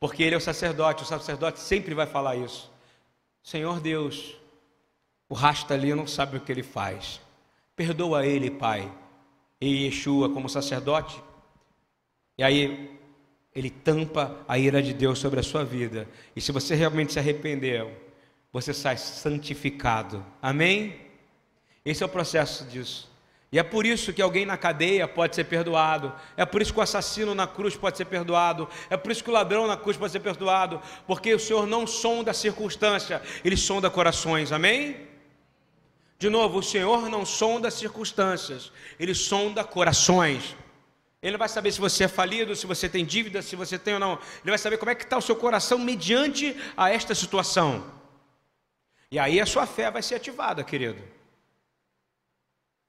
Porque 0.00 0.22
ele 0.22 0.34
é 0.34 0.38
o 0.38 0.40
sacerdote, 0.40 1.04
o 1.04 1.06
sacerdote 1.06 1.60
sempre 1.60 1.94
vai 1.94 2.06
falar 2.06 2.34
isso. 2.36 2.70
Senhor 3.42 3.80
Deus, 3.80 4.36
o 5.28 5.34
rasta 5.34 5.74
ali 5.74 5.94
não 5.94 6.06
sabe 6.06 6.36
o 6.36 6.40
que 6.40 6.50
ele 6.50 6.62
faz. 6.62 7.20
Perdoa 7.76 8.26
ele, 8.26 8.50
Pai. 8.50 8.90
E 9.60 9.84
Yeshua, 9.84 10.30
como 10.30 10.48
sacerdote, 10.48 11.22
e 12.38 12.42
aí 12.42 12.98
ele 13.54 13.68
tampa 13.68 14.42
a 14.48 14.58
ira 14.58 14.82
de 14.82 14.94
Deus 14.94 15.18
sobre 15.18 15.38
a 15.38 15.42
sua 15.42 15.62
vida. 15.62 16.08
E 16.34 16.40
se 16.40 16.50
você 16.50 16.74
realmente 16.74 17.12
se 17.12 17.18
arrependeu, 17.18 17.94
você 18.50 18.72
sai 18.72 18.96
santificado. 18.96 20.24
Amém? 20.40 21.09
Esse 21.84 22.02
é 22.02 22.06
o 22.06 22.08
processo 22.08 22.64
disso. 22.64 23.10
E 23.52 23.58
é 23.58 23.62
por 23.64 23.84
isso 23.84 24.12
que 24.12 24.22
alguém 24.22 24.46
na 24.46 24.56
cadeia 24.56 25.08
pode 25.08 25.34
ser 25.34 25.44
perdoado. 25.44 26.12
É 26.36 26.44
por 26.44 26.62
isso 26.62 26.72
que 26.72 26.78
o 26.78 26.82
assassino 26.82 27.34
na 27.34 27.48
cruz 27.48 27.76
pode 27.76 27.96
ser 27.96 28.04
perdoado. 28.04 28.68
É 28.88 28.96
por 28.96 29.10
isso 29.10 29.24
que 29.24 29.30
o 29.30 29.32
ladrão 29.32 29.66
na 29.66 29.76
cruz 29.76 29.96
pode 29.96 30.12
ser 30.12 30.20
perdoado. 30.20 30.80
Porque 31.06 31.34
o 31.34 31.38
Senhor 31.38 31.66
não 31.66 31.86
sonda 31.86 32.32
circunstância, 32.32 33.20
ele 33.44 33.56
sonda 33.56 33.90
corações. 33.90 34.52
Amém? 34.52 35.08
De 36.16 36.28
novo, 36.28 36.58
o 36.58 36.62
Senhor 36.62 37.08
não 37.08 37.24
sonda 37.24 37.70
circunstâncias, 37.70 38.70
ele 39.00 39.14
sonda 39.14 39.64
corações. 39.64 40.54
Ele 41.22 41.36
vai 41.36 41.48
saber 41.48 41.72
se 41.72 41.80
você 41.80 42.04
é 42.04 42.08
falido, 42.08 42.54
se 42.54 42.66
você 42.66 42.88
tem 42.88 43.04
dívida, 43.04 43.42
se 43.42 43.56
você 43.56 43.78
tem 43.78 43.94
ou 43.94 44.00
não. 44.00 44.12
Ele 44.42 44.50
vai 44.50 44.58
saber 44.58 44.78
como 44.78 44.90
é 44.90 44.94
que 44.94 45.04
está 45.04 45.18
o 45.18 45.22
seu 45.22 45.34
coração 45.34 45.78
mediante 45.78 46.56
a 46.76 46.88
esta 46.88 47.14
situação. 47.14 47.84
E 49.10 49.18
aí 49.18 49.40
a 49.40 49.46
sua 49.46 49.66
fé 49.66 49.90
vai 49.90 50.02
ser 50.02 50.14
ativada, 50.14 50.62
querido. 50.62 51.02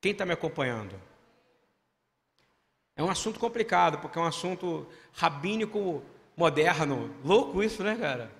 Quem 0.02 0.12
está 0.12 0.26
me 0.26 0.34
acompanhando? 0.34 1.00
É 2.96 3.04
um 3.04 3.10
assunto 3.10 3.40
complicado, 3.40 4.00
porque 4.00 4.18
é 4.18 4.22
um 4.22 4.26
assunto 4.26 4.88
rabínico 5.14 6.04
moderno. 6.36 7.16
Louco 7.24 7.64
isso, 7.64 7.84
né, 7.84 7.96
cara? 7.96 8.32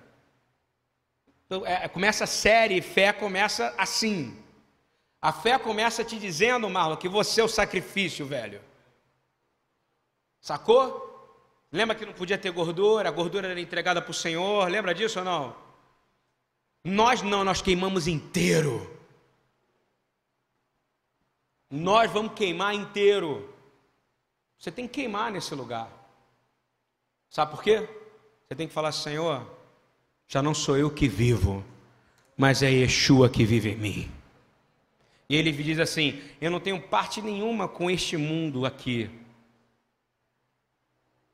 Então, 1.46 1.64
é, 1.64 1.86
começa 1.88 2.24
a 2.24 2.26
série, 2.26 2.82
fé 2.82 3.12
começa 3.12 3.74
assim. 3.78 4.36
A 5.20 5.32
fé 5.32 5.58
começa 5.58 6.04
te 6.04 6.18
dizendo, 6.18 6.68
Marlon, 6.68 6.96
que 6.96 7.08
você 7.08 7.40
é 7.40 7.44
o 7.44 7.48
sacrifício, 7.48 8.26
velho. 8.26 8.60
Sacou? 10.40 11.10
Lembra 11.70 11.94
que 11.94 12.04
não 12.04 12.12
podia 12.12 12.36
ter 12.36 12.50
gordura, 12.50 13.08
a 13.08 13.12
gordura 13.12 13.48
era 13.48 13.60
entregada 13.60 14.02
para 14.02 14.10
o 14.10 14.14
Senhor, 14.14 14.68
lembra 14.68 14.92
disso 14.92 15.20
ou 15.20 15.24
não? 15.24 15.56
Nós 16.84 17.22
não, 17.22 17.44
nós 17.44 17.62
queimamos 17.62 18.08
inteiro. 18.08 19.01
Nós 21.74 22.12
vamos 22.12 22.34
queimar 22.34 22.74
inteiro. 22.74 23.48
Você 24.58 24.70
tem 24.70 24.86
que 24.86 25.00
queimar 25.00 25.32
nesse 25.32 25.54
lugar. 25.54 25.90
Sabe 27.30 27.50
por 27.50 27.62
quê? 27.62 27.88
Você 28.46 28.54
tem 28.54 28.68
que 28.68 28.74
falar, 28.74 28.92
Senhor, 28.92 29.50
já 30.28 30.42
não 30.42 30.52
sou 30.52 30.76
eu 30.76 30.90
que 30.90 31.08
vivo, 31.08 31.64
mas 32.36 32.62
é 32.62 32.70
Yeshua 32.70 33.30
que 33.30 33.46
vive 33.46 33.70
em 33.70 33.76
mim. 33.76 34.10
E 35.30 35.34
ele 35.34 35.50
diz 35.50 35.78
assim: 35.78 36.22
Eu 36.42 36.50
não 36.50 36.60
tenho 36.60 36.78
parte 36.78 37.22
nenhuma 37.22 37.66
com 37.66 37.90
este 37.90 38.18
mundo 38.18 38.66
aqui. 38.66 39.10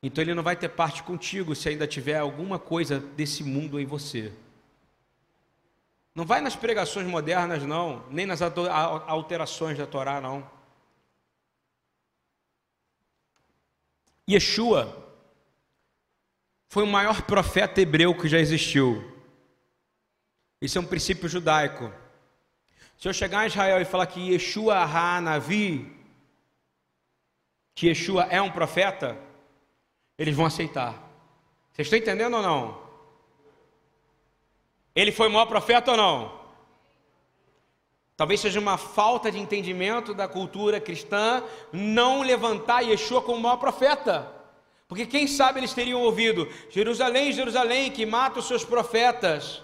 Então 0.01 0.23
ele 0.23 0.33
não 0.33 0.41
vai 0.41 0.55
ter 0.55 0.69
parte 0.69 1.03
contigo 1.03 1.53
se 1.53 1.67
ainda 1.67 1.85
tiver 1.85 2.17
alguma 2.17 2.57
coisa 2.57 2.97
desse 2.97 3.43
mundo 3.43 3.77
em 3.77 3.85
você. 3.85 4.31
Não 6.13 6.25
vai 6.25 6.41
nas 6.41 6.55
pregações 6.55 7.07
modernas, 7.07 7.63
não, 7.63 8.05
nem 8.09 8.25
nas 8.25 8.41
alterações 8.41 9.77
da 9.77 9.85
Torá, 9.85 10.19
não. 10.19 10.49
Yeshua 14.29 15.07
foi 16.67 16.83
o 16.83 16.87
maior 16.87 17.23
profeta 17.23 17.81
hebreu 17.81 18.15
que 18.15 18.27
já 18.27 18.39
existiu. 18.39 19.17
Isso 20.61 20.77
é 20.77 20.81
um 20.81 20.85
princípio 20.85 21.27
judaico. 21.27 21.91
Se 22.97 23.07
eu 23.07 23.13
chegar 23.13 23.43
em 23.43 23.47
Israel 23.47 23.81
e 23.81 23.85
falar 23.85 24.05
que 24.07 24.33
Yeshua 24.33 24.83
Hanavi, 24.83 25.97
que 27.73 27.87
Yeshua 27.87 28.23
é 28.23 28.41
um 28.41 28.51
profeta, 28.51 29.17
eles 30.17 30.35
vão 30.35 30.45
aceitar. 30.45 30.93
Vocês 31.71 31.87
estão 31.87 31.97
entendendo 31.97 32.35
ou 32.35 32.43
não? 32.43 32.88
Ele 34.95 35.11
foi 35.11 35.27
o 35.27 35.31
maior 35.31 35.45
profeta 35.45 35.91
ou 35.91 35.97
não? 35.97 36.39
Talvez 38.19 38.41
seja 38.41 38.59
uma 38.59 38.77
falta 38.77 39.31
de 39.31 39.39
entendimento 39.39 40.13
da 40.13 40.27
cultura 40.27 40.81
cristã 40.81 41.41
não 41.71 42.21
levantar 42.21 42.81
Yeshua 42.81 43.21
como 43.21 43.37
o 43.37 43.41
maior 43.41 43.55
profeta. 43.55 44.29
Porque 44.89 45.05
quem 45.05 45.25
sabe 45.25 45.61
eles 45.61 45.71
teriam 45.71 46.01
ouvido: 46.01 46.45
Jerusalém, 46.69 47.31
Jerusalém, 47.31 47.89
que 47.89 48.05
mata 48.05 48.39
os 48.39 48.45
seus 48.45 48.65
profetas. 48.65 49.61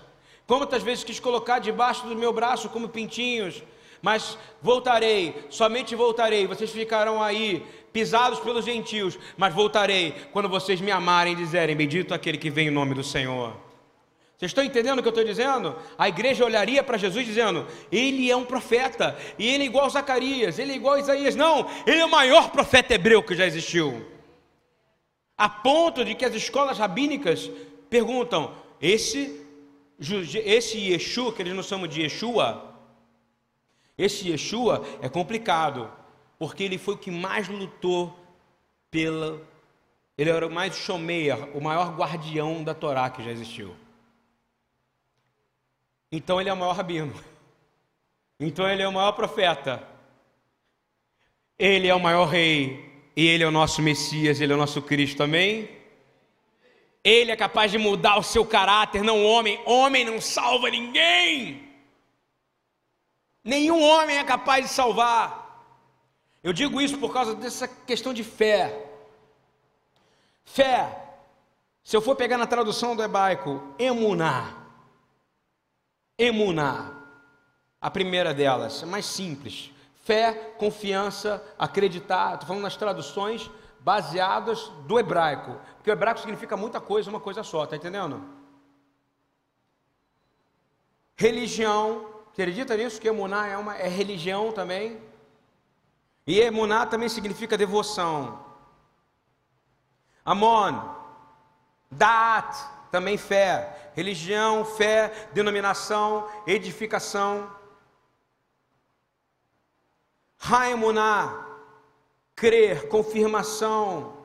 Quantas 0.47 0.83
vezes 0.83 1.03
quis 1.03 1.19
colocar 1.19 1.59
debaixo 1.59 2.05
do 2.05 2.15
meu 2.15 2.31
braço 2.31 2.69
como 2.69 2.87
pintinhos, 2.87 3.61
mas 4.01 4.37
voltarei, 4.61 5.47
somente 5.49 5.95
voltarei. 5.95 6.45
Vocês 6.45 6.71
ficarão 6.71 7.21
aí, 7.21 7.65
pisados 7.91 8.39
pelos 8.39 8.63
gentios, 8.63 9.17
mas 9.35 9.53
voltarei 9.53 10.13
quando 10.31 10.47
vocês 10.47 10.79
me 10.79 10.91
amarem 10.91 11.33
e 11.33 11.35
dizerem: 11.35 11.75
Bendito 11.75 12.13
aquele 12.13 12.37
que 12.37 12.49
vem 12.49 12.67
em 12.67 12.71
nome 12.71 12.93
do 12.93 13.03
Senhor. 13.03 13.64
Vocês 14.37 14.49
estão 14.49 14.63
entendendo 14.63 14.99
o 14.99 15.01
que 15.01 15.07
eu 15.07 15.11
estou 15.11 15.23
dizendo? 15.23 15.77
A 15.97 16.09
igreja 16.09 16.43
olharia 16.43 16.83
para 16.83 16.97
Jesus 16.97 17.25
dizendo: 17.25 17.65
Ele 17.89 18.29
é 18.29 18.35
um 18.35 18.43
profeta, 18.43 19.17
e 19.39 19.47
ele 19.47 19.63
é 19.63 19.65
igual 19.65 19.85
a 19.85 19.89
Zacarias, 19.89 20.59
ele 20.59 20.73
é 20.73 20.75
igual 20.75 20.95
a 20.95 20.99
Isaías. 20.99 21.35
Não, 21.35 21.69
ele 21.85 21.99
é 21.99 22.05
o 22.05 22.11
maior 22.11 22.51
profeta 22.51 22.93
hebreu 22.93 23.23
que 23.23 23.33
já 23.33 23.45
existiu. 23.45 24.05
A 25.37 25.47
ponto 25.47 26.03
de 26.03 26.15
que 26.15 26.25
as 26.25 26.35
escolas 26.35 26.77
rabínicas 26.77 27.49
perguntam: 27.89 28.53
esse, 28.81 29.41
esse 30.43 30.79
Yeshua, 30.79 31.31
que 31.31 31.41
eles 31.41 31.53
não 31.53 31.63
chamam 31.63 31.87
de 31.87 32.01
Yeshua, 32.01 32.75
esse 33.97 34.29
Yeshua 34.29 34.85
é 35.01 35.07
complicado, 35.07 35.89
porque 36.37 36.61
ele 36.61 36.77
foi 36.77 36.95
o 36.95 36.97
que 36.97 37.09
mais 37.09 37.47
lutou 37.47 38.13
pela. 38.91 39.41
Ele 40.17 40.29
era 40.29 40.45
o 40.45 40.51
mais 40.51 40.75
shomeia, 40.75 41.37
o 41.53 41.61
maior 41.61 41.95
guardião 41.95 42.65
da 42.65 42.73
Torá 42.73 43.09
que 43.09 43.23
já 43.23 43.31
existiu. 43.31 43.84
Então 46.15 46.39
ele 46.39 46.49
é 46.49 46.53
o 46.53 46.57
maior 46.57 46.71
rabino. 46.71 47.13
Então 48.39 48.65
ele 48.69 48.81
é 48.81 48.87
o 48.87 48.93
maior 48.93 49.11
profeta. 49.11 49.85
Ele 51.59 51.89
é 51.89 51.93
o 51.93 51.99
maior 51.99 52.25
rei. 52.25 53.03
E 53.17 53.27
ele 53.27 53.43
é 53.43 53.47
o 53.47 53.51
nosso 53.51 53.81
Messias, 53.81 54.39
ele 54.39 54.53
é 54.53 54.55
o 54.55 54.57
nosso 54.57 54.81
Cristo, 54.81 55.23
amém? 55.23 55.69
Ele 57.03 57.31
é 57.31 57.35
capaz 57.35 57.69
de 57.69 57.77
mudar 57.77 58.17
o 58.17 58.23
seu 58.23 58.45
caráter, 58.45 59.03
não 59.03 59.25
homem. 59.25 59.59
Homem 59.65 60.05
não 60.05 60.21
salva 60.21 60.69
ninguém. 60.69 61.67
Nenhum 63.43 63.83
homem 63.83 64.17
é 64.17 64.23
capaz 64.23 64.65
de 64.65 64.71
salvar. 64.71 65.67
Eu 66.41 66.53
digo 66.53 66.79
isso 66.79 66.97
por 66.97 67.11
causa 67.11 67.35
dessa 67.35 67.67
questão 67.67 68.13
de 68.13 68.23
fé. 68.23 68.85
Fé, 70.45 70.97
se 71.83 71.97
eu 71.97 72.01
for 72.01 72.15
pegar 72.15 72.37
na 72.37 72.47
tradução 72.47 72.95
do 72.95 73.03
hebraico, 73.03 73.61
emuná, 73.77 74.64
emuná. 76.17 76.91
A 77.81 77.91
primeira 77.91 78.33
delas, 78.33 78.81
é 78.83 78.85
mais 78.85 79.05
simples. 79.05 79.71
Fé, 80.03 80.53
confiança, 80.57 81.43
acreditar. 81.57 82.33
Estou 82.33 82.47
falando 82.47 82.63
nas 82.63 82.75
traduções 82.75 83.49
baseadas 83.79 84.69
do 84.87 84.99
hebraico. 84.99 85.59
Porque 85.77 85.89
o 85.89 85.93
hebraico 85.93 86.19
significa 86.19 86.57
muita 86.57 86.81
coisa, 86.81 87.09
uma 87.09 87.19
coisa 87.19 87.43
só, 87.43 87.63
está 87.63 87.75
entendendo? 87.75 88.23
Religião. 91.15 92.13
Acredita 92.31 92.75
nisso? 92.75 92.99
Que 92.99 93.07
emuná 93.07 93.47
é, 93.47 93.57
uma, 93.57 93.77
é 93.77 93.87
religião 93.87 94.51
também. 94.51 94.99
E 96.27 96.39
emuná 96.39 96.85
também 96.85 97.07
significa 97.07 97.57
devoção. 97.57 98.43
Amon, 100.25 100.81
dat, 101.91 102.55
também 102.95 103.17
fé. 103.17 103.91
Religião, 103.93 104.63
fé, 104.63 105.09
denominação, 105.33 106.29
edificação. 106.47 107.53
Raimuná, 110.37 111.45
crer, 112.33 112.87
confirmação. 112.87 114.15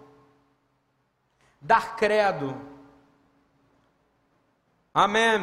Dar 1.60 1.96
credo. 1.96 2.56
Amém. 4.94 5.40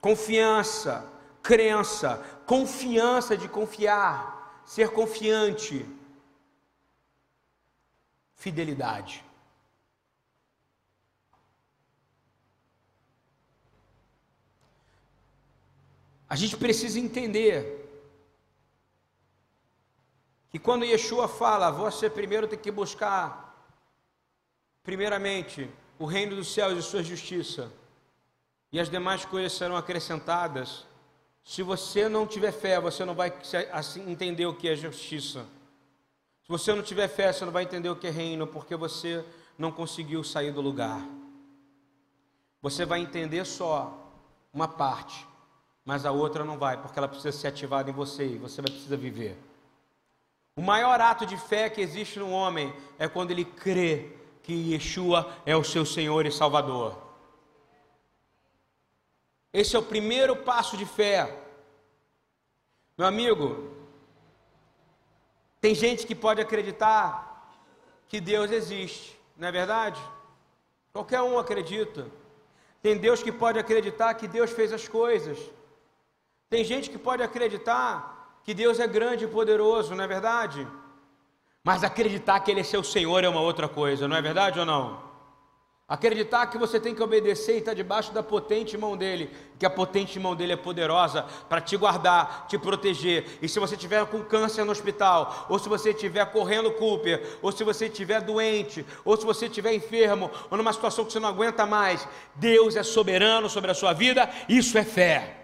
Confiança, 0.00 1.08
crença, 1.40 2.16
confiança 2.44 3.36
de 3.36 3.48
confiar, 3.48 4.60
ser 4.66 4.90
confiante. 4.90 5.86
fidelidade. 8.34 9.24
A 16.32 16.34
gente 16.34 16.56
precisa 16.56 16.98
entender 16.98 17.60
que 20.48 20.58
quando 20.58 20.82
Yeshua 20.82 21.28
fala, 21.28 21.70
você 21.70 22.08
primeiro 22.08 22.48
tem 22.48 22.58
que 22.58 22.70
buscar, 22.70 23.70
primeiramente, 24.82 25.68
o 25.98 26.06
reino 26.06 26.34
dos 26.34 26.50
céus 26.50 26.78
e 26.78 26.82
sua 26.82 27.02
justiça, 27.02 27.70
e 28.72 28.80
as 28.80 28.88
demais 28.88 29.26
coisas 29.26 29.52
serão 29.52 29.76
acrescentadas. 29.76 30.86
Se 31.44 31.62
você 31.62 32.08
não 32.08 32.26
tiver 32.26 32.52
fé, 32.52 32.80
você 32.80 33.04
não 33.04 33.14
vai 33.14 33.30
assim, 33.70 34.10
entender 34.10 34.46
o 34.46 34.54
que 34.54 34.70
é 34.70 34.74
justiça. 34.74 35.44
Se 36.44 36.48
você 36.48 36.74
não 36.74 36.82
tiver 36.82 37.08
fé, 37.08 37.30
você 37.30 37.44
não 37.44 37.52
vai 37.52 37.64
entender 37.64 37.90
o 37.90 37.96
que 37.96 38.06
é 38.06 38.10
reino, 38.10 38.46
porque 38.46 38.74
você 38.74 39.22
não 39.58 39.70
conseguiu 39.70 40.24
sair 40.24 40.50
do 40.50 40.62
lugar. 40.62 41.06
Você 42.62 42.86
vai 42.86 43.00
entender 43.00 43.44
só 43.44 44.10
uma 44.50 44.66
parte 44.66 45.30
mas 45.84 46.06
a 46.06 46.12
outra 46.12 46.44
não 46.44 46.58
vai, 46.58 46.80
porque 46.80 46.98
ela 46.98 47.08
precisa 47.08 47.32
ser 47.32 47.48
ativada 47.48 47.90
em 47.90 47.92
você 47.92 48.24
e 48.26 48.38
você 48.38 48.62
vai 48.62 48.70
precisar 48.70 48.96
viver. 48.96 49.36
O 50.54 50.62
maior 50.62 51.00
ato 51.00 51.24
de 51.24 51.36
fé 51.36 51.70
que 51.70 51.80
existe 51.80 52.18
no 52.18 52.30
homem 52.30 52.72
é 52.98 53.08
quando 53.08 53.30
ele 53.30 53.44
crê 53.44 54.12
que 54.42 54.72
Yeshua 54.72 55.32
é 55.46 55.56
o 55.56 55.64
seu 55.64 55.86
Senhor 55.86 56.26
e 56.26 56.32
Salvador. 56.32 56.96
Esse 59.52 59.76
é 59.76 59.78
o 59.78 59.82
primeiro 59.82 60.36
passo 60.36 60.76
de 60.76 60.86
fé. 60.86 61.38
Meu 62.96 63.06
amigo, 63.06 63.70
tem 65.60 65.74
gente 65.74 66.06
que 66.06 66.14
pode 66.14 66.40
acreditar 66.40 67.56
que 68.08 68.20
Deus 68.20 68.50
existe, 68.50 69.18
não 69.36 69.48
é 69.48 69.52
verdade? 69.52 70.00
Qualquer 70.92 71.22
um 71.22 71.38
acredita. 71.38 72.06
Tem 72.82 72.98
Deus 72.98 73.22
que 73.22 73.32
pode 73.32 73.58
acreditar 73.58 74.12
que 74.14 74.28
Deus 74.28 74.50
fez 74.50 74.72
as 74.72 74.86
coisas. 74.86 75.38
Tem 76.52 76.62
gente 76.62 76.90
que 76.90 76.98
pode 76.98 77.22
acreditar 77.22 78.38
que 78.44 78.52
Deus 78.52 78.78
é 78.78 78.86
grande 78.86 79.24
e 79.24 79.26
poderoso, 79.26 79.94
não 79.94 80.04
é 80.04 80.06
verdade? 80.06 80.68
Mas 81.64 81.82
acreditar 81.82 82.40
que 82.40 82.50
Ele 82.50 82.60
é 82.60 82.62
seu 82.62 82.84
Senhor 82.84 83.24
é 83.24 83.28
uma 83.30 83.40
outra 83.40 83.66
coisa, 83.66 84.06
não 84.06 84.14
é 84.14 84.20
verdade 84.20 84.60
ou 84.60 84.66
não? 84.66 85.00
Acreditar 85.88 86.48
que 86.48 86.58
você 86.58 86.78
tem 86.78 86.94
que 86.94 87.02
obedecer 87.02 87.54
e 87.54 87.58
estar 87.60 87.72
debaixo 87.72 88.12
da 88.12 88.22
potente 88.22 88.76
mão 88.76 88.98
dele, 88.98 89.30
que 89.58 89.64
a 89.64 89.70
potente 89.70 90.20
mão 90.20 90.36
dele 90.36 90.52
é 90.52 90.56
poderosa 90.56 91.24
para 91.48 91.58
te 91.58 91.74
guardar, 91.74 92.46
te 92.46 92.58
proteger. 92.58 93.38
E 93.40 93.48
se 93.48 93.58
você 93.58 93.74
estiver 93.74 94.04
com 94.04 94.22
câncer 94.22 94.62
no 94.62 94.72
hospital, 94.72 95.46
ou 95.48 95.58
se 95.58 95.70
você 95.70 95.88
estiver 95.88 96.26
correndo 96.32 96.72
Cooper, 96.72 97.38
ou 97.40 97.50
se 97.50 97.64
você 97.64 97.86
estiver 97.86 98.20
doente, 98.20 98.84
ou 99.06 99.16
se 99.16 99.24
você 99.24 99.46
estiver 99.46 99.72
enfermo, 99.72 100.30
ou 100.50 100.58
numa 100.58 100.74
situação 100.74 101.06
que 101.06 101.12
você 101.14 101.18
não 101.18 101.30
aguenta 101.30 101.64
mais, 101.64 102.06
Deus 102.34 102.76
é 102.76 102.82
soberano 102.82 103.48
sobre 103.48 103.70
a 103.70 103.74
sua 103.74 103.94
vida, 103.94 104.28
isso 104.50 104.76
é 104.76 104.84
fé. 104.84 105.38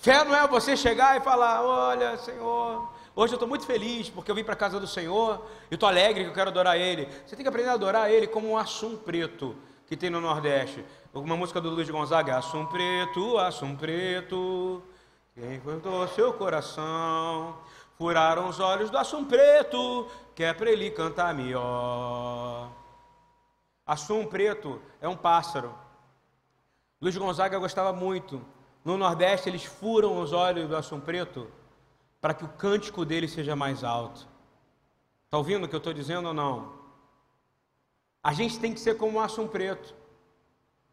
Fé 0.00 0.24
não 0.24 0.34
é 0.34 0.48
você 0.48 0.78
chegar 0.78 1.18
e 1.18 1.20
falar: 1.20 1.62
Olha, 1.62 2.16
Senhor, 2.16 2.90
hoje 3.14 3.34
eu 3.34 3.36
estou 3.36 3.46
muito 3.46 3.66
feliz 3.66 4.08
porque 4.08 4.30
eu 4.30 4.34
vim 4.34 4.42
para 4.42 4.54
a 4.54 4.56
casa 4.56 4.80
do 4.80 4.86
Senhor, 4.86 5.46
eu 5.70 5.74
estou 5.74 5.86
alegre 5.86 6.24
que 6.24 6.30
eu 6.30 6.34
quero 6.34 6.48
adorar 6.48 6.78
Ele. 6.78 7.06
Você 7.26 7.36
tem 7.36 7.44
que 7.44 7.48
aprender 7.48 7.68
a 7.68 7.74
adorar 7.74 8.10
Ele 8.10 8.26
como 8.26 8.48
um 8.48 8.56
assum 8.56 8.96
preto 8.96 9.54
que 9.86 9.94
tem 9.94 10.08
no 10.08 10.18
Nordeste. 10.18 10.82
Uma 11.12 11.36
música 11.36 11.60
do 11.60 11.68
Luiz 11.68 11.90
Gonzaga: 11.90 12.38
Assum 12.38 12.64
preto, 12.64 13.36
assum 13.36 13.76
preto, 13.76 14.82
quem 15.34 15.60
cortou 15.60 16.08
seu 16.08 16.32
coração? 16.32 17.58
Furaram 17.98 18.48
os 18.48 18.58
olhos 18.58 18.88
do 18.88 18.96
assum 18.96 19.26
preto, 19.26 20.08
que 20.34 20.42
é 20.42 20.54
para 20.54 20.70
ele 20.70 20.90
cantar 20.90 21.34
melhor. 21.34 22.70
Assum 23.86 24.24
preto 24.24 24.80
é 24.98 25.06
um 25.06 25.16
pássaro. 25.16 25.74
Luiz 27.02 27.14
Gonzaga 27.18 27.58
gostava 27.58 27.92
muito 27.92 28.40
no 28.84 28.96
Nordeste, 28.96 29.48
eles 29.48 29.64
furam 29.64 30.20
os 30.20 30.32
olhos 30.32 30.68
do 30.68 30.76
assum 30.76 30.98
preto 30.98 31.50
para 32.20 32.34
que 32.34 32.44
o 32.44 32.48
cântico 32.48 33.04
dele 33.04 33.28
seja 33.28 33.54
mais 33.56 33.84
alto. 33.84 34.26
Está 35.24 35.38
ouvindo 35.38 35.64
o 35.64 35.68
que 35.68 35.74
eu 35.74 35.78
estou 35.78 35.92
dizendo 35.92 36.28
ou 36.28 36.34
não? 36.34 36.72
A 38.22 38.32
gente 38.32 38.58
tem 38.58 38.72
que 38.74 38.80
ser 38.80 38.96
como 38.96 39.18
um 39.18 39.20
assum 39.20 39.46
preto. 39.46 39.94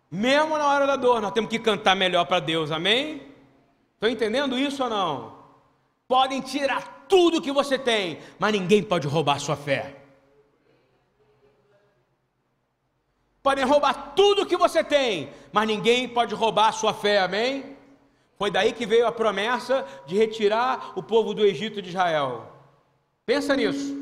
Mesmo 0.09 0.57
na 0.57 0.67
hora 0.67 0.87
da 0.87 0.95
dor, 0.95 1.21
nós 1.21 1.31
temos 1.31 1.49
que 1.49 1.59
cantar 1.59 1.95
melhor 1.95 2.25
para 2.25 2.39
Deus, 2.39 2.71
amém? 2.71 3.33
Estão 3.93 4.09
entendendo 4.09 4.57
isso 4.57 4.83
ou 4.83 4.89
não? 4.89 5.37
Podem 6.07 6.39
tirar 6.41 7.05
tudo 7.09 7.41
que 7.41 7.51
você 7.51 7.77
tem, 7.77 8.19
mas 8.39 8.53
ninguém 8.53 8.81
pode 8.83 9.07
roubar 9.07 9.39
sua 9.39 9.55
fé. 9.55 9.95
Podem 13.41 13.65
roubar 13.65 14.13
tudo 14.13 14.45
que 14.45 14.57
você 14.57 14.83
tem, 14.83 15.31
mas 15.53 15.67
ninguém 15.67 16.07
pode 16.07 16.35
roubar 16.35 16.73
sua 16.73 16.93
fé, 16.93 17.19
amém? 17.19 17.76
Foi 18.37 18.51
daí 18.51 18.71
que 18.71 18.85
veio 18.85 19.07
a 19.07 19.11
promessa 19.11 19.85
de 20.05 20.15
retirar 20.15 20.93
o 20.95 21.01
povo 21.01 21.33
do 21.33 21.43
Egito 21.43 21.81
de 21.81 21.89
Israel. 21.89 22.51
Pensa 23.25 23.55
nisso. 23.55 23.95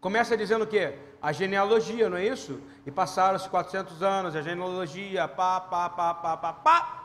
Começa 0.00 0.36
dizendo 0.36 0.64
o 0.64 0.66
quê? 0.66 0.98
A 1.22 1.30
genealogia, 1.32 2.10
não 2.10 2.16
é 2.16 2.26
isso? 2.26 2.60
E 2.84 2.90
passaram-se 2.90 3.48
400 3.48 4.02
anos, 4.02 4.34
a 4.34 4.42
genealogia, 4.42 5.28
pá, 5.28 5.60
pá, 5.60 5.88
pá, 5.88 6.12
pá, 6.12 6.36
pá, 6.36 6.52
pá. 6.52 7.02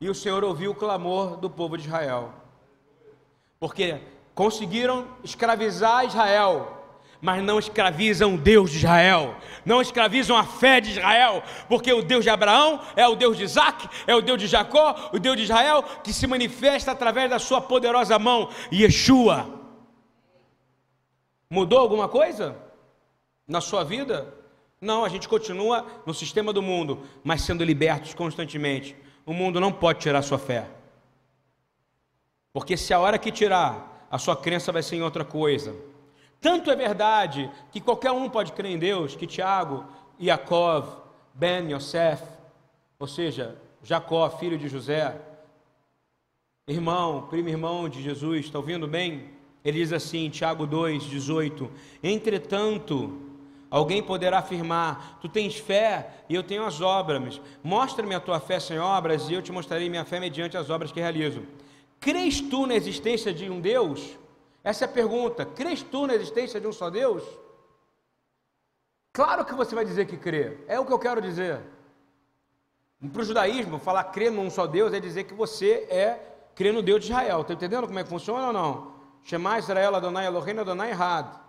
E 0.00 0.10
o 0.10 0.14
Senhor 0.14 0.42
ouviu 0.42 0.72
o 0.72 0.74
clamor 0.74 1.36
do 1.36 1.48
povo 1.48 1.78
de 1.78 1.86
Israel. 1.86 2.34
Porque 3.60 4.00
conseguiram 4.34 5.06
escravizar 5.22 6.04
Israel, 6.04 6.81
mas 7.22 7.40
não 7.40 7.56
escravizam 7.56 8.34
o 8.34 8.38
Deus 8.38 8.72
de 8.72 8.78
Israel, 8.78 9.36
não 9.64 9.80
escravizam 9.80 10.36
a 10.36 10.42
fé 10.42 10.80
de 10.80 10.90
Israel, 10.90 11.40
porque 11.68 11.92
o 11.92 12.02
Deus 12.02 12.24
de 12.24 12.30
Abraão 12.30 12.80
é 12.96 13.06
o 13.06 13.14
Deus 13.14 13.36
de 13.36 13.44
Isaac, 13.44 13.88
é 14.08 14.14
o 14.14 14.20
Deus 14.20 14.40
de 14.40 14.48
Jacó, 14.48 15.08
o 15.12 15.20
Deus 15.20 15.36
de 15.36 15.44
Israel, 15.44 15.84
que 16.02 16.12
se 16.12 16.26
manifesta 16.26 16.90
através 16.90 17.30
da 17.30 17.38
sua 17.38 17.60
poderosa 17.60 18.18
mão, 18.18 18.50
Yeshua. 18.72 19.48
Mudou 21.48 21.78
alguma 21.78 22.08
coisa 22.08 22.56
na 23.46 23.60
sua 23.60 23.84
vida? 23.84 24.34
Não, 24.80 25.04
a 25.04 25.08
gente 25.08 25.28
continua 25.28 25.86
no 26.04 26.12
sistema 26.12 26.52
do 26.52 26.60
mundo, 26.60 27.06
mas 27.22 27.42
sendo 27.42 27.62
libertos 27.62 28.14
constantemente. 28.14 28.96
O 29.24 29.32
mundo 29.32 29.60
não 29.60 29.70
pode 29.70 30.00
tirar 30.00 30.22
sua 30.22 30.40
fé. 30.40 30.68
Porque 32.52 32.76
se 32.76 32.92
a 32.92 32.98
hora 32.98 33.16
que 33.16 33.30
tirar, 33.30 34.08
a 34.10 34.18
sua 34.18 34.36
crença 34.36 34.72
vai 34.72 34.82
ser 34.82 34.96
em 34.96 35.02
outra 35.02 35.24
coisa. 35.24 35.91
Tanto 36.42 36.72
é 36.72 36.76
verdade 36.76 37.48
que 37.70 37.80
qualquer 37.80 38.10
um 38.10 38.28
pode 38.28 38.52
crer 38.52 38.72
em 38.72 38.78
Deus, 38.78 39.14
que 39.14 39.28
Tiago, 39.28 39.86
Yaakov, 40.20 40.88
Ben 41.32 41.72
Yosef, 41.72 42.20
ou 42.98 43.06
seja, 43.06 43.56
Jacó, 43.80 44.28
filho 44.28 44.58
de 44.58 44.68
José, 44.68 45.20
irmão, 46.66 47.28
primo 47.30 47.48
irmão 47.48 47.88
de 47.88 48.02
Jesus, 48.02 48.46
está 48.46 48.58
ouvindo 48.58 48.88
bem? 48.88 49.30
Ele 49.64 49.78
diz 49.78 49.92
assim, 49.92 50.28
Tiago 50.30 50.66
2, 50.66 51.04
18: 51.04 51.70
Entretanto, 52.02 53.20
alguém 53.70 54.02
poderá 54.02 54.40
afirmar: 54.40 55.20
Tu 55.20 55.28
tens 55.28 55.56
fé 55.56 56.24
e 56.28 56.34
eu 56.34 56.42
tenho 56.42 56.64
as 56.64 56.80
obras. 56.80 57.40
Mostra-me 57.62 58.16
a 58.16 58.20
tua 58.20 58.40
fé 58.40 58.58
sem 58.58 58.80
obras 58.80 59.30
e 59.30 59.34
eu 59.34 59.42
te 59.42 59.52
mostrarei 59.52 59.88
minha 59.88 60.04
fé 60.04 60.18
mediante 60.18 60.56
as 60.56 60.70
obras 60.70 60.90
que 60.90 60.98
realizo. 60.98 61.44
Crês 62.00 62.40
tu 62.40 62.66
na 62.66 62.74
existência 62.74 63.32
de 63.32 63.48
um 63.48 63.60
Deus? 63.60 64.18
Essa 64.64 64.84
é 64.84 64.88
a 64.88 64.90
pergunta. 64.90 65.44
Crês 65.44 65.82
tu 65.82 66.06
na 66.06 66.14
existência 66.14 66.60
de 66.60 66.66
um 66.66 66.72
só 66.72 66.88
Deus? 66.88 67.22
Claro 69.12 69.44
que 69.44 69.54
você 69.54 69.74
vai 69.74 69.84
dizer 69.84 70.06
que 70.06 70.16
crê. 70.16 70.58
É 70.66 70.78
o 70.78 70.86
que 70.86 70.92
eu 70.92 70.98
quero 70.98 71.20
dizer. 71.20 71.60
Para 73.12 73.22
o 73.22 73.24
judaísmo, 73.24 73.78
falar 73.78 74.04
crer 74.04 74.30
num 74.30 74.48
só 74.48 74.66
Deus 74.66 74.92
é 74.92 75.00
dizer 75.00 75.24
que 75.24 75.34
você 75.34 75.86
é 75.90 76.20
crer 76.54 76.72
no 76.72 76.82
Deus 76.82 77.00
de 77.00 77.10
Israel. 77.10 77.40
Está 77.40 77.52
entendendo 77.52 77.86
como 77.86 77.98
é 77.98 78.04
que 78.04 78.08
funciona 78.08 78.46
ou 78.46 78.52
não? 78.52 78.92
Chamar 79.24 79.58
Israel 79.58 79.94
Adonai 79.96 80.26
Elohim 80.26 80.58
Adonai 80.58 80.90
errado. 80.90 81.40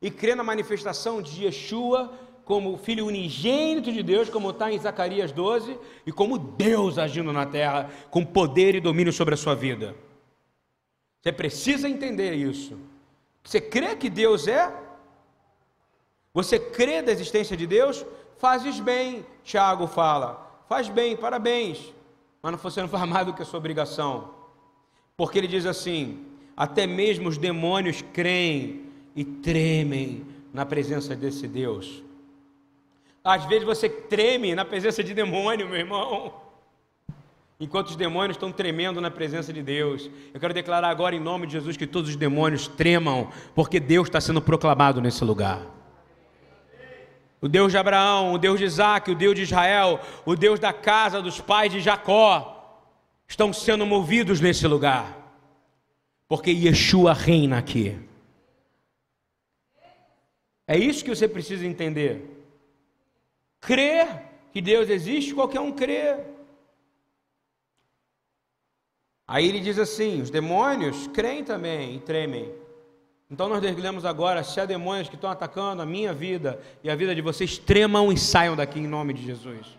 E 0.00 0.10
crer 0.10 0.36
na 0.36 0.44
manifestação 0.44 1.20
de 1.20 1.44
Yeshua 1.44 2.12
como 2.44 2.76
filho 2.76 3.06
unigênito 3.06 3.92
de 3.92 4.02
Deus, 4.02 4.28
como 4.28 4.50
está 4.50 4.72
em 4.72 4.78
Zacarias 4.78 5.30
12, 5.30 5.78
e 6.04 6.12
como 6.12 6.36
Deus 6.36 6.98
agindo 6.98 7.32
na 7.32 7.46
terra 7.46 7.88
com 8.10 8.24
poder 8.24 8.74
e 8.74 8.80
domínio 8.80 9.12
sobre 9.12 9.34
a 9.34 9.36
sua 9.36 9.54
vida. 9.54 9.94
Você 11.20 11.32
precisa 11.32 11.88
entender 11.88 12.34
isso. 12.34 12.78
Você 13.42 13.60
crê 13.60 13.94
que 13.96 14.08
Deus 14.08 14.48
é? 14.48 14.72
Você 16.32 16.58
crê 16.58 17.02
da 17.02 17.12
existência 17.12 17.56
de 17.56 17.66
Deus? 17.66 18.04
Fazes 18.38 18.80
bem, 18.80 19.26
Tiago 19.42 19.86
fala. 19.86 20.64
Faz 20.68 20.88
bem, 20.88 21.16
parabéns. 21.16 21.92
Mas 22.42 22.60
você 22.60 22.80
não 22.80 22.88
faz 22.88 23.06
mais 23.08 23.26
do 23.26 23.34
que 23.34 23.42
a 23.42 23.44
sua 23.44 23.58
obrigação. 23.58 24.34
Porque 25.16 25.36
ele 25.36 25.48
diz 25.48 25.66
assim: 25.66 26.24
até 26.56 26.86
mesmo 26.86 27.28
os 27.28 27.36
demônios 27.36 28.02
creem 28.12 28.86
e 29.14 29.24
tremem 29.24 30.26
na 30.52 30.64
presença 30.64 31.14
desse 31.14 31.46
Deus. 31.46 32.02
Às 33.22 33.44
vezes 33.44 33.64
você 33.64 33.88
treme 33.88 34.54
na 34.54 34.64
presença 34.64 35.04
de 35.04 35.12
demônio, 35.12 35.68
meu 35.68 35.78
irmão. 35.78 36.32
Enquanto 37.60 37.88
os 37.88 37.96
demônios 37.96 38.36
estão 38.36 38.50
tremendo 38.50 39.02
na 39.02 39.10
presença 39.10 39.52
de 39.52 39.62
Deus. 39.62 40.10
Eu 40.32 40.40
quero 40.40 40.54
declarar 40.54 40.88
agora 40.88 41.14
em 41.14 41.20
nome 41.20 41.46
de 41.46 41.52
Jesus 41.52 41.76
que 41.76 41.86
todos 41.86 42.08
os 42.08 42.16
demônios 42.16 42.66
tremam, 42.66 43.30
porque 43.54 43.78
Deus 43.78 44.08
está 44.08 44.20
sendo 44.20 44.40
proclamado 44.40 45.00
nesse 45.00 45.22
lugar. 45.22 45.60
O 47.42 47.48
Deus 47.48 47.70
de 47.70 47.78
Abraão, 47.78 48.32
o 48.32 48.38
Deus 48.38 48.58
de 48.58 48.64
Isaac, 48.64 49.10
o 49.10 49.14
Deus 49.14 49.34
de 49.34 49.42
Israel, 49.42 50.00
o 50.24 50.34
Deus 50.34 50.58
da 50.58 50.72
casa 50.72 51.20
dos 51.20 51.40
pais 51.40 51.70
de 51.70 51.80
Jacó, 51.80 52.56
estão 53.28 53.52
sendo 53.52 53.86
movidos 53.86 54.40
nesse 54.40 54.66
lugar, 54.66 55.16
porque 56.26 56.50
Yeshua 56.50 57.12
reina 57.12 57.58
aqui. 57.58 57.96
É 60.66 60.78
isso 60.78 61.04
que 61.04 61.14
você 61.14 61.28
precisa 61.28 61.66
entender. 61.66 62.44
Crer 63.60 64.06
que 64.52 64.60
Deus 64.60 64.88
existe, 64.88 65.34
qualquer 65.34 65.60
um 65.60 65.72
crê. 65.72 66.16
Aí 69.30 69.46
ele 69.46 69.60
diz 69.60 69.78
assim: 69.78 70.20
os 70.20 70.28
demônios 70.28 71.06
creem 71.06 71.44
também 71.44 71.94
e 71.94 72.00
tremem. 72.00 72.52
Então 73.30 73.48
nós 73.48 73.62
dergulhamos 73.62 74.04
agora, 74.04 74.42
se 74.42 74.60
há 74.60 74.64
demônios 74.64 75.08
que 75.08 75.14
estão 75.14 75.30
atacando 75.30 75.80
a 75.80 75.86
minha 75.86 76.12
vida 76.12 76.60
e 76.82 76.90
a 76.90 76.96
vida 76.96 77.14
de 77.14 77.22
vocês, 77.22 77.56
tremam 77.56 78.10
e 78.10 78.18
saiam 78.18 78.56
daqui 78.56 78.80
em 78.80 78.88
nome 78.88 79.14
de 79.14 79.24
Jesus. 79.24 79.78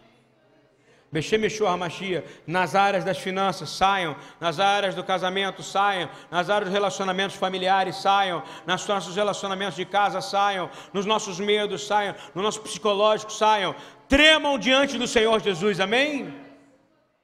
Beshem 1.12 1.42
Yeshua 1.42 1.72
Hamashia, 1.72 2.24
nas 2.48 2.76
áreas 2.76 3.04
das 3.04 3.18
finanças, 3.18 3.70
saiam, 3.72 4.16
nas 4.40 4.58
áreas 4.58 4.96
do 4.96 5.04
casamento, 5.04 5.62
saiam, 5.62 6.10
nas 6.32 6.50
áreas 6.50 6.70
dos 6.70 6.74
relacionamentos 6.74 7.36
familiares, 7.36 7.98
saiam, 7.98 8.42
nos 8.66 8.88
nossos 8.88 9.14
relacionamentos 9.14 9.76
de 9.76 9.84
casa, 9.84 10.22
saiam, 10.22 10.70
nos 10.94 11.06
nossos 11.06 11.42
medos, 11.42 11.86
saiam, 11.86 12.16
no 12.34 12.42
nosso 12.42 12.62
psicológico, 12.62 13.34
saiam, 13.34 13.76
tremam 14.08 14.58
diante 14.58 14.98
do 14.98 15.06
Senhor 15.06 15.42
Jesus, 15.42 15.82
amém? 15.82 16.34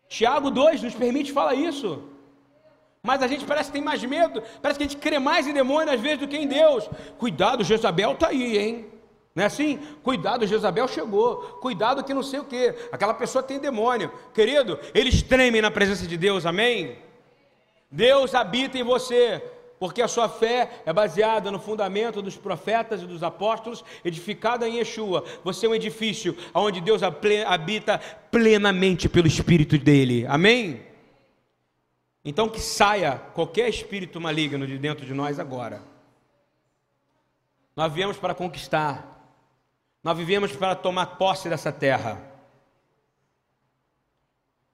Tiago 0.09 0.51
2 0.51 0.83
nos 0.83 0.93
permite 0.93 1.31
falar 1.31 1.55
isso. 1.55 2.16
Mas 3.03 3.21
a 3.21 3.27
gente 3.27 3.45
parece 3.45 3.69
que 3.69 3.73
tem 3.73 3.81
mais 3.81 4.03
medo, 4.03 4.43
parece 4.61 4.77
que 4.77 4.83
a 4.83 4.87
gente 4.87 4.99
crê 4.99 5.19
mais 5.19 5.47
em 5.47 5.53
demônio 5.53 5.93
às 5.93 6.01
vezes 6.01 6.19
do 6.19 6.27
que 6.27 6.37
em 6.37 6.47
Deus. 6.47 6.89
Cuidado, 7.17 7.63
Jezabel 7.63 8.13
está 8.13 8.27
aí, 8.27 8.57
hein? 8.57 8.85
Não 9.37 9.43
é 9.43 9.45
assim? 9.45 9.77
Cuidado, 10.01 10.47
Jezabel 10.47 10.87
chegou. 10.87 11.37
Cuidado 11.61 12.03
que 12.03 12.11
não 12.11 12.23
sei 12.23 12.39
o 12.39 12.43
que. 12.43 12.73
Aquela 12.91 13.13
pessoa 13.13 13.43
tem 13.43 13.59
demônio. 13.59 14.11
Querido, 14.33 14.79
eles 14.95 15.21
tremem 15.21 15.61
na 15.61 15.69
presença 15.69 16.07
de 16.07 16.17
Deus, 16.17 16.43
amém? 16.43 16.97
Deus 17.91 18.33
habita 18.33 18.79
em 18.79 18.83
você, 18.83 19.39
porque 19.79 20.01
a 20.01 20.07
sua 20.07 20.27
fé 20.27 20.81
é 20.87 20.91
baseada 20.91 21.51
no 21.51 21.59
fundamento 21.59 22.19
dos 22.19 22.35
profetas 22.35 23.03
e 23.03 23.05
dos 23.05 23.21
apóstolos, 23.21 23.85
edificada 24.03 24.67
em 24.67 24.77
Yeshua. 24.77 25.23
Você 25.43 25.67
é 25.67 25.69
um 25.69 25.75
edifício 25.75 26.35
onde 26.51 26.81
Deus 26.81 27.01
habita 27.03 28.01
plenamente 28.31 29.07
pelo 29.07 29.27
Espírito 29.27 29.77
dele, 29.77 30.25
amém? 30.27 30.86
Então 32.27 32.49
que 32.49 32.59
saia 32.59 33.19
qualquer 33.33 33.69
espírito 33.69 34.19
maligno 34.19 34.67
de 34.67 34.77
dentro 34.77 35.05
de 35.05 35.13
nós 35.13 35.39
agora. 35.39 35.81
Nós 37.73 37.93
viemos 37.93 38.17
para 38.17 38.35
conquistar. 38.35 39.33
Nós 40.03 40.17
vivemos 40.17 40.53
para 40.53 40.75
tomar 40.75 41.17
posse 41.17 41.47
dessa 41.47 41.71
terra. 41.71 42.21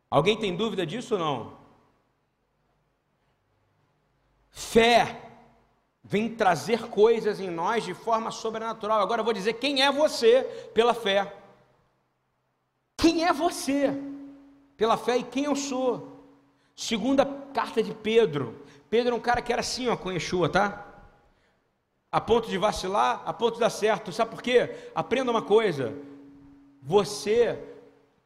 Alguém 0.09 0.35
tem 0.35 0.55
dúvida 0.55 0.83
disso 0.83 1.13
ou 1.13 1.19
não? 1.19 1.57
Fé 4.49 5.21
vem 6.03 6.35
trazer 6.35 6.89
coisas 6.89 7.39
em 7.39 7.51
nós 7.51 7.83
de 7.83 7.93
forma 7.93 8.31
sobrenatural. 8.31 8.99
Agora 8.99 9.21
eu 9.21 9.25
vou 9.25 9.33
dizer 9.33 9.53
quem 9.53 9.83
é 9.83 9.91
você 9.91 10.41
pela 10.73 10.95
fé. 10.95 11.31
Quem 12.97 13.23
é 13.23 13.31
você 13.31 13.93
pela 14.75 14.97
fé 14.97 15.17
e 15.17 15.23
quem 15.23 15.43
eu 15.43 15.55
sou. 15.55 16.12
Segunda 16.75 17.25
carta 17.53 17.83
de 17.83 17.93
Pedro. 17.93 18.63
Pedro 18.89 19.13
é 19.13 19.15
um 19.15 19.19
cara 19.19 19.41
que 19.41 19.51
era 19.51 19.61
assim, 19.61 19.87
ó, 19.87 19.95
com 19.95 20.11
Yeshua, 20.11 20.49
tá? 20.49 20.85
A 22.11 22.21
ponto 22.21 22.49
de 22.49 22.57
vacilar, 22.57 23.21
a 23.25 23.33
ponto 23.33 23.55
de 23.55 23.59
dar 23.59 23.69
certo. 23.69 24.11
Sabe 24.11 24.31
por 24.31 24.41
quê? 24.41 24.69
Aprenda 24.93 25.31
uma 25.31 25.41
coisa. 25.41 25.93
Você, 26.81 27.57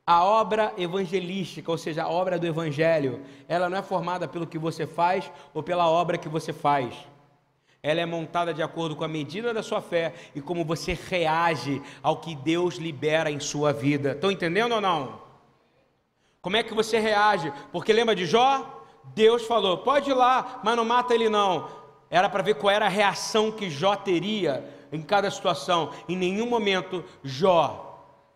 a 0.06 0.24
obra 0.24 0.74
evangelística, 0.78 1.72
ou 1.72 1.78
seja, 1.78 2.04
a 2.04 2.10
obra 2.10 2.40
do 2.40 2.48
evangelho, 2.48 3.22
ela 3.48 3.70
não 3.70 3.78
é 3.78 3.82
formada 3.82 4.28
pelo 4.28 4.48
que 4.48 4.58
você 4.58 4.88
faz 4.88 5.32
ou 5.54 5.62
pela 5.62 5.90
obra 5.90 6.18
que 6.18 6.28
você 6.28 6.52
faz. 6.52 6.96
Ela 7.84 8.02
é 8.02 8.06
montada 8.06 8.54
de 8.54 8.62
acordo 8.62 8.96
com 8.96 9.04
a 9.04 9.08
medida 9.08 9.54
da 9.54 9.62
sua 9.62 9.82
fé 9.82 10.14
e 10.34 10.42
como 10.42 10.66
você 10.66 10.94
reage 10.94 11.82
ao 12.02 12.18
que 12.18 12.36
Deus 12.36 12.76
libera 12.76 13.30
em 13.30 13.40
sua 13.40 13.72
vida. 13.72 14.12
Estão 14.12 14.32
entendendo 14.32 14.74
ou 14.74 14.82
não? 14.82 15.27
Como 16.42 16.56
é 16.56 16.64
que 16.64 16.74
você 16.74 17.00
reage? 17.00 17.52
Porque 17.72 17.92
lembra 17.92 18.16
de 18.16 18.26
Jó? 18.26 18.84
Deus 19.16 19.46
falou: 19.46 19.80
pode 19.80 20.10
ir 20.10 20.14
lá, 20.14 20.62
mas 20.64 20.76
não 20.76 20.86
mata 20.86 21.14
ele 21.14 21.30
não. 21.30 21.70
Era 22.10 22.30
para 22.30 22.44
ver 22.44 22.56
qual 22.56 22.74
era 22.74 22.86
a 22.86 22.90
reação 22.90 23.52
que 23.52 23.70
Jó 23.70 23.96
teria 23.96 24.64
em 24.92 25.02
cada 25.02 25.30
situação. 25.30 25.92
Em 26.08 26.16
nenhum 26.16 26.48
momento 26.48 27.04
Jó 27.24 27.84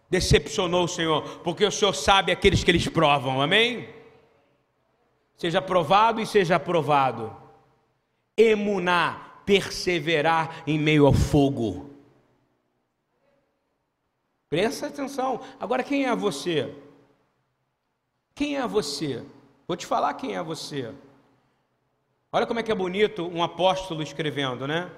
decepcionou 0.10 0.84
o 0.84 0.90
Senhor, 0.90 1.40
porque 1.40 1.66
o 1.66 1.72
Senhor 1.72 1.94
sabe 1.94 2.32
aqueles 2.32 2.64
que 2.64 2.72
eles 2.72 2.88
provam, 2.88 3.42
amém? 3.42 3.88
Seja 5.38 5.62
provado 5.62 6.20
e 6.20 6.28
seja 6.28 6.58
aprovado. 6.58 7.36
Emunar, 8.36 9.42
perseverar 9.46 10.64
em 10.68 10.78
meio 10.78 11.06
ao 11.06 11.14
fogo. 11.14 11.90
Presta 14.50 14.88
atenção. 14.88 15.40
Agora, 15.60 15.82
quem 15.82 16.06
é 16.06 16.16
você? 16.16 16.76
Quem 18.34 18.58
é 18.58 18.67
você? 18.67 19.24
Vou 19.67 19.78
te 19.78 19.86
falar 19.86 20.13
quem 20.15 20.36
é 20.36 20.44
você. 20.44 20.91
Olha 22.32 22.46
como 22.46 22.60
é 22.60 22.63
que 22.63 22.72
é 22.72 22.76
bonito 22.76 23.28
um 23.28 23.44
apóstolo 23.44 24.02
escrevendo, 24.02 24.67
né? 24.67 24.89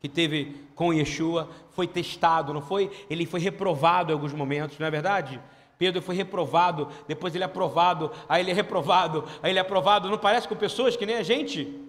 Que 0.00 0.08
teve 0.08 0.56
com 0.74 0.92
Yeshua, 0.92 1.48
foi 1.70 1.86
testado, 1.86 2.52
não 2.52 2.62
foi? 2.62 2.90
Ele 3.10 3.26
foi 3.26 3.40
reprovado 3.40 4.10
em 4.10 4.14
alguns 4.14 4.32
momentos, 4.32 4.78
não 4.78 4.86
é 4.86 4.90
verdade? 4.90 5.40
Pedro 5.78 6.00
foi 6.00 6.14
reprovado, 6.14 6.88
depois 7.08 7.34
ele 7.34 7.42
é 7.42 7.46
aprovado, 7.46 8.12
aí 8.28 8.42
ele 8.42 8.52
é 8.52 8.54
reprovado, 8.54 9.24
aí 9.42 9.50
ele 9.50 9.58
é 9.58 9.62
aprovado. 9.62 10.08
Não 10.08 10.18
parece 10.18 10.46
com 10.46 10.54
pessoas 10.54 10.96
que 10.96 11.04
nem 11.04 11.16
a 11.16 11.22
gente? 11.24 11.80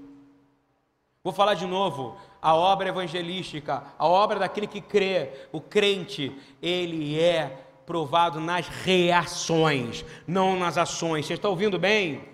Vou 1.24 1.32
falar 1.32 1.54
de 1.54 1.68
novo. 1.68 2.18
A 2.42 2.56
obra 2.56 2.90
evangelística, 2.90 3.84
a 3.98 4.08
obra 4.08 4.40
daquele 4.40 4.68
que 4.68 4.82
crê, 4.82 5.30
o 5.52 5.62
crente, 5.62 6.36
ele 6.62 7.20
é 7.20 7.58
provado 7.86 8.40
nas 8.40 8.68
reações, 8.68 10.06
não 10.28 10.58
nas 10.58 10.78
ações. 10.78 11.26
Você 11.26 11.34
está 11.34 11.50
ouvindo 11.50 11.78
bem? 11.78 12.34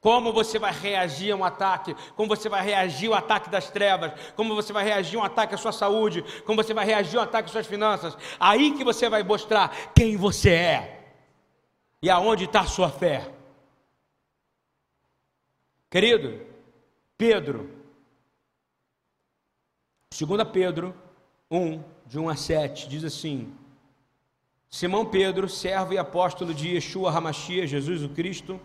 Como 0.00 0.32
você 0.32 0.58
vai 0.58 0.72
reagir 0.72 1.32
a 1.32 1.36
um 1.36 1.44
ataque? 1.44 1.94
Como 2.14 2.28
você 2.28 2.48
vai 2.48 2.64
reagir 2.64 3.08
ao 3.08 3.14
ataque 3.14 3.50
das 3.50 3.68
trevas? 3.68 4.12
Como 4.36 4.54
você 4.54 4.72
vai 4.72 4.84
reagir 4.84 5.16
a 5.16 5.22
um 5.22 5.24
ataque 5.24 5.54
à 5.54 5.58
sua 5.58 5.72
saúde? 5.72 6.24
Como 6.44 6.62
você 6.62 6.72
vai 6.72 6.86
reagir 6.86 7.16
a 7.16 7.20
um 7.20 7.24
ataque 7.24 7.46
às 7.46 7.52
suas 7.52 7.66
finanças? 7.66 8.16
Aí 8.38 8.76
que 8.76 8.84
você 8.84 9.08
vai 9.08 9.24
mostrar 9.24 9.92
quem 9.94 10.16
você 10.16 10.50
é 10.50 11.12
e 12.00 12.08
aonde 12.08 12.44
está 12.44 12.60
a 12.60 12.66
sua 12.66 12.90
fé. 12.90 13.34
Querido, 15.90 16.46
Pedro, 17.16 17.68
2 20.16 20.44
Pedro 20.52 20.94
1, 21.50 21.82
de 22.06 22.18
1 22.18 22.28
a 22.28 22.36
7, 22.36 22.88
diz 22.88 23.02
assim: 23.02 23.52
Simão 24.70 25.02
Pedro, 25.02 25.48
servo 25.48 25.94
e 25.94 25.98
apóstolo 25.98 26.52
de 26.52 26.74
Yeshua 26.74 27.10
Hamashia, 27.10 27.66
Jesus 27.66 28.02
o 28.02 28.08
Cristo, 28.10 28.60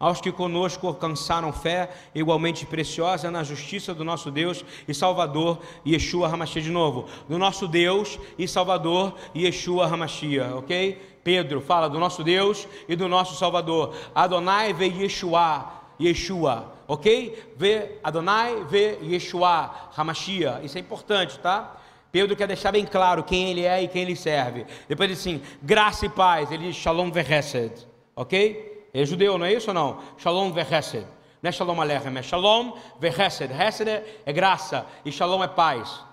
aos 0.00 0.20
que 0.20 0.32
conosco 0.32 0.88
alcançaram 0.88 1.52
fé 1.52 1.90
igualmente 2.12 2.66
preciosa 2.66 3.30
na 3.30 3.44
justiça 3.44 3.94
do 3.94 4.02
nosso 4.02 4.32
Deus 4.32 4.64
e 4.88 4.92
Salvador 4.92 5.60
Yeshua 5.86 6.26
Hamashia 6.26 6.60
de 6.60 6.72
novo, 6.72 7.06
do 7.28 7.38
nosso 7.38 7.68
Deus 7.68 8.18
e 8.36 8.48
Salvador 8.48 9.14
Yeshua 9.32 9.86
Hamashia, 9.86 10.56
ok? 10.56 11.00
Pedro 11.22 11.60
fala 11.60 11.88
do 11.88 12.00
nosso 12.00 12.24
Deus 12.24 12.66
e 12.88 12.96
do 12.96 13.08
nosso 13.08 13.36
Salvador. 13.36 13.94
Adonai 14.12 14.72
ve 14.72 14.86
Yeshua, 14.86 15.72
Yeshua, 16.00 16.74
ok? 16.88 17.54
Vê 17.56 18.00
Adonai 18.02 18.64
ve 18.64 18.98
Yeshua 19.02 19.70
Hamashia. 19.96 20.60
Isso 20.64 20.76
é 20.76 20.80
importante, 20.80 21.38
tá? 21.38 21.76
Pedro 22.14 22.36
quer 22.36 22.46
deixar 22.46 22.70
bem 22.70 22.86
claro 22.86 23.24
quem 23.24 23.50
ele 23.50 23.64
é 23.64 23.82
e 23.82 23.88
quem 23.88 24.02
ele 24.02 24.14
serve. 24.14 24.64
Depois 24.86 25.10
ele 25.10 25.14
diz 25.14 25.20
assim: 25.20 25.42
graça 25.60 26.06
e 26.06 26.08
paz. 26.08 26.48
Ele 26.52 26.68
diz 26.68 26.76
shalom 26.76 27.10
vechesed. 27.10 27.72
Ok? 28.14 28.88
É 28.94 29.04
judeu, 29.04 29.36
não 29.36 29.44
é 29.44 29.52
isso 29.52 29.70
ou 29.70 29.74
não? 29.74 30.00
Shalom 30.16 30.52
vechesed. 30.52 31.04
Não 31.42 31.48
é 31.48 31.50
shalom 31.50 31.80
alechem, 31.80 32.16
é 32.16 32.22
shalom 32.22 32.78
vechesed. 33.00 33.52
Hesed 33.52 33.88
é 34.24 34.32
graça 34.32 34.86
e 35.04 35.10
shalom 35.10 35.42
é 35.42 35.48
paz. 35.48 36.04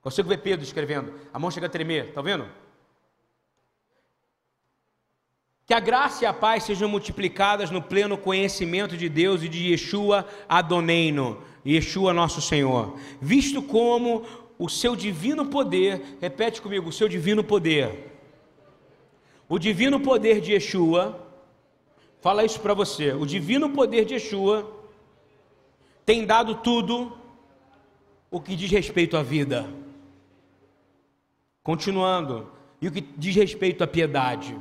Consigo 0.00 0.28
ver 0.28 0.38
Pedro 0.38 0.64
escrevendo. 0.64 1.12
A 1.34 1.38
mão 1.40 1.50
chega 1.50 1.66
a 1.66 1.68
tremer, 1.68 2.10
está 2.10 2.22
vendo? 2.22 2.46
Que 5.66 5.74
a 5.74 5.80
graça 5.80 6.22
e 6.22 6.26
a 6.28 6.32
paz 6.32 6.62
sejam 6.62 6.88
multiplicadas 6.88 7.72
no 7.72 7.82
pleno 7.82 8.16
conhecimento 8.16 8.96
de 8.96 9.08
Deus 9.08 9.42
e 9.42 9.48
de 9.48 9.72
Yeshua 9.72 10.24
Adoneino, 10.48 11.42
Yeshua 11.66 12.14
nosso 12.14 12.40
Senhor, 12.40 12.96
visto 13.20 13.60
como 13.60 14.24
o 14.58 14.68
seu 14.68 14.96
divino 14.96 15.46
poder, 15.46 16.18
repete 16.20 16.60
comigo, 16.60 16.88
o 16.88 16.92
seu 16.92 17.08
divino 17.08 17.44
poder. 17.44 18.12
O 19.48 19.58
divino 19.58 20.00
poder 20.00 20.40
de 20.40 20.52
Yeshua 20.52 21.28
Fala 22.20 22.44
isso 22.44 22.60
para 22.60 22.74
você. 22.74 23.12
O 23.12 23.24
divino 23.24 23.70
poder 23.70 24.04
de 24.04 24.14
Yeshua 24.14 24.70
tem 26.04 26.26
dado 26.26 26.56
tudo 26.56 27.16
o 28.30 28.40
que 28.40 28.56
diz 28.56 28.70
respeito 28.70 29.16
à 29.16 29.22
vida. 29.22 29.68
Continuando, 31.62 32.50
e 32.80 32.88
o 32.88 32.92
que 32.92 33.00
diz 33.00 33.36
respeito 33.36 33.84
à 33.84 33.86
piedade. 33.86 34.56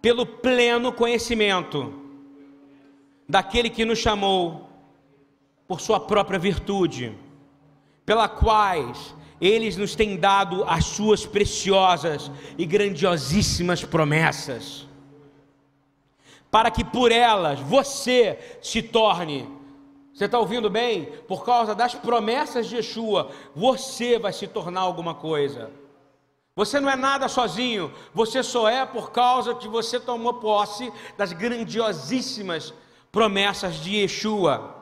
Pelo 0.00 0.26
pleno 0.26 0.92
conhecimento 0.92 1.92
daquele 3.28 3.70
que 3.70 3.84
nos 3.84 3.98
chamou 3.98 4.68
por 5.66 5.80
sua 5.80 6.00
própria 6.00 6.38
virtude, 6.38 7.16
pela 8.04 8.28
quais 8.28 9.14
eles 9.40 9.76
nos 9.76 9.94
têm 9.94 10.16
dado 10.16 10.64
as 10.64 10.84
suas 10.84 11.26
preciosas 11.26 12.30
e 12.56 12.64
grandiosíssimas 12.64 13.84
promessas, 13.84 14.86
para 16.50 16.70
que 16.70 16.84
por 16.84 17.10
elas 17.10 17.58
você 17.60 18.38
se 18.62 18.82
torne, 18.82 19.48
você 20.12 20.26
está 20.26 20.38
ouvindo 20.38 20.68
bem? 20.68 21.06
Por 21.26 21.44
causa 21.44 21.74
das 21.74 21.94
promessas 21.94 22.68
de 22.68 22.76
Yeshua, 22.76 23.30
você 23.56 24.18
vai 24.18 24.32
se 24.32 24.46
tornar 24.46 24.82
alguma 24.82 25.14
coisa. 25.14 25.70
Você 26.54 26.78
não 26.78 26.90
é 26.90 26.96
nada 26.96 27.28
sozinho, 27.28 27.90
você 28.12 28.42
só 28.42 28.68
é 28.68 28.84
por 28.84 29.10
causa 29.10 29.54
que 29.54 29.66
você 29.66 29.98
tomou 29.98 30.34
posse 30.34 30.92
das 31.16 31.32
grandiosíssimas 31.32 32.74
promessas 33.10 33.76
de 33.76 33.96
Yeshua, 33.96 34.81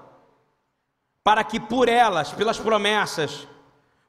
para 1.31 1.45
que 1.45 1.61
por 1.61 1.89
elas, 1.89 2.33
pelas 2.33 2.59
promessas, 2.59 3.47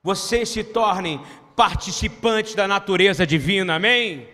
vocês 0.01 0.49
se 0.49 0.63
tornem 0.63 1.21
participantes 1.55 2.55
da 2.55 2.67
natureza 2.67 3.27
divina, 3.27 3.75
amém? 3.75 4.27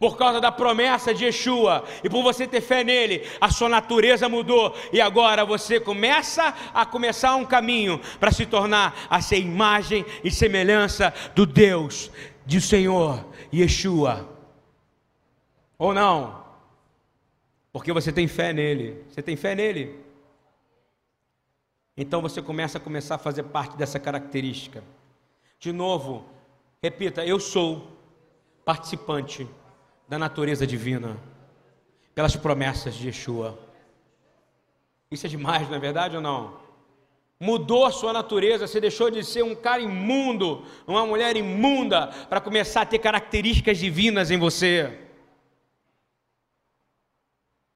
Por 0.00 0.16
causa 0.16 0.40
da 0.40 0.50
promessa 0.50 1.14
de 1.14 1.26
Yeshua 1.26 1.84
e 2.02 2.10
por 2.10 2.24
você 2.24 2.44
ter 2.44 2.60
fé 2.60 2.82
nele, 2.82 3.24
a 3.40 3.52
sua 3.52 3.68
natureza 3.68 4.28
mudou 4.28 4.74
e 4.92 5.00
agora 5.00 5.44
você 5.44 5.78
começa 5.78 6.52
a 6.74 6.84
começar 6.84 7.36
um 7.36 7.44
caminho 7.44 8.00
para 8.18 8.32
se 8.32 8.44
tornar 8.44 8.96
a 9.08 9.20
ser 9.20 9.38
imagem 9.38 10.04
e 10.24 10.28
semelhança 10.28 11.14
do 11.36 11.46
Deus, 11.46 12.10
do 12.44 12.60
Senhor 12.60 13.24
Yeshua. 13.54 14.28
Ou 15.78 15.94
não? 15.94 16.44
Porque 17.72 17.92
você 17.92 18.10
tem 18.10 18.26
fé 18.26 18.52
nele. 18.52 19.04
Você 19.08 19.22
tem 19.22 19.36
fé 19.36 19.54
nele? 19.54 20.07
Então 22.00 22.22
você 22.22 22.40
começa 22.40 22.78
a 22.78 22.80
começar 22.80 23.16
a 23.16 23.18
fazer 23.18 23.42
parte 23.42 23.76
dessa 23.76 23.98
característica. 23.98 24.84
De 25.58 25.72
novo, 25.72 26.24
repita, 26.80 27.26
eu 27.26 27.40
sou 27.40 27.88
participante 28.64 29.48
da 30.08 30.16
natureza 30.16 30.64
divina 30.64 31.16
pelas 32.14 32.36
promessas 32.36 32.94
de 32.94 33.08
Yeshua. 33.08 33.58
Isso 35.10 35.26
é 35.26 35.28
demais, 35.28 35.68
não 35.68 35.74
é 35.74 35.80
verdade 35.80 36.14
ou 36.14 36.22
não? 36.22 36.56
Mudou 37.40 37.84
a 37.84 37.90
sua 37.90 38.12
natureza, 38.12 38.68
você 38.68 38.80
deixou 38.80 39.10
de 39.10 39.24
ser 39.24 39.42
um 39.42 39.56
cara 39.56 39.82
imundo, 39.82 40.64
uma 40.86 41.04
mulher 41.04 41.36
imunda, 41.36 42.06
para 42.28 42.40
começar 42.40 42.82
a 42.82 42.86
ter 42.86 43.00
características 43.00 43.76
divinas 43.76 44.30
em 44.30 44.38
você. 44.38 45.07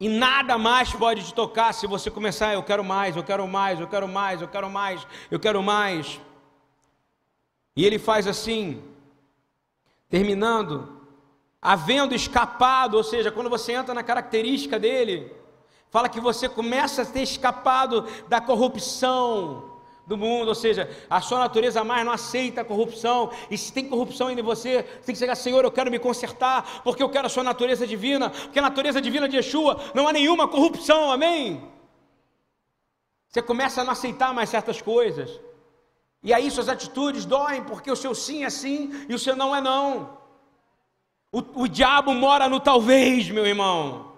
E 0.03 0.09
nada 0.09 0.59
mais 0.59 0.93
pode 0.93 1.23
te 1.23 1.33
tocar 1.33 1.73
se 1.73 1.87
você 1.87 2.11
começar, 2.11 2.55
eu 2.55 2.63
quero 2.65 2.83
mais, 2.83 3.17
eu 3.17 3.23
quero 3.23 3.47
mais, 3.47 3.79
eu 3.79 3.87
quero 3.87 4.09
mais, 4.09 4.43
eu 4.43 4.49
quero 4.49 4.69
mais, 4.69 5.07
eu 5.31 5.39
quero 5.39 5.63
mais. 5.63 6.21
E 7.77 7.87
ele 7.87 8.01
faz 8.01 8.27
assim, 8.27 8.83
terminando, 10.11 11.01
havendo 11.63 12.17
escapado, 12.17 12.97
ou 12.97 13.05
seja, 13.05 13.31
quando 13.31 13.49
você 13.49 13.75
entra 13.75 13.95
na 13.95 14.03
característica 14.03 14.77
dele, 14.77 15.33
fala 15.89 16.09
que 16.09 16.19
você 16.19 16.49
começa 16.49 17.03
a 17.03 17.07
ter 17.07 17.23
escapado 17.23 18.05
da 18.29 18.41
corrupção, 18.41 19.72
do 20.07 20.17
mundo, 20.17 20.49
ou 20.49 20.55
seja, 20.55 20.91
a 21.09 21.21
sua 21.21 21.39
natureza 21.39 21.85
mais 21.85 22.05
não 22.05 22.13
aceita 22.13 22.61
a 22.61 22.65
corrupção, 22.65 23.31
e 23.51 23.57
se 23.57 23.73
tem 23.73 23.89
corrupção 23.89 24.31
em 24.31 24.43
você, 24.43 24.83
você 24.83 25.07
tem 25.07 25.15
que 25.15 25.19
chegar, 25.19 25.35
Senhor, 25.35 25.65
eu 25.65 25.71
quero 25.71 25.91
me 25.91 25.99
consertar, 25.99 26.83
porque 26.83 27.03
eu 27.03 27.09
quero 27.09 27.27
a 27.27 27.31
sua 27.31 27.45
natureza 27.45 27.87
divina, 27.87 28.31
porque 28.31 28.59
a 28.59 28.63
natureza 28.63 29.01
divina 29.01 29.29
de 29.29 29.37
Yeshua 29.37 29.81
não 29.95 30.09
há 30.09 30.13
nenhuma 30.13 30.49
corrupção, 30.49 31.11
amém? 31.11 31.71
Você 33.29 33.41
começa 33.41 33.81
a 33.81 33.85
não 33.85 33.93
aceitar 33.93 34.35
mais 34.35 34.51
certas 34.51 34.83
coisas, 34.83 35.41
e 36.23 36.35
aí 36.35 36.51
suas 36.51 36.69
atitudes 36.69 37.25
doem, 37.25 37.63
porque 37.65 37.91
o 37.91 37.97
seu 37.97 38.15
sim 38.15 38.45
é 38.45 38.51
sim 38.51 39.07
e 39.09 39.15
o 39.15 39.19
seu 39.19 39.37
não 39.37 39.55
é 39.55 39.61
não. 39.61 40.19
O, 41.31 41.63
o 41.63 41.69
diabo 41.69 42.13
mora 42.13 42.49
no 42.49 42.61
talvez, 42.61 43.31
meu 43.31 43.47
irmão. 43.47 44.13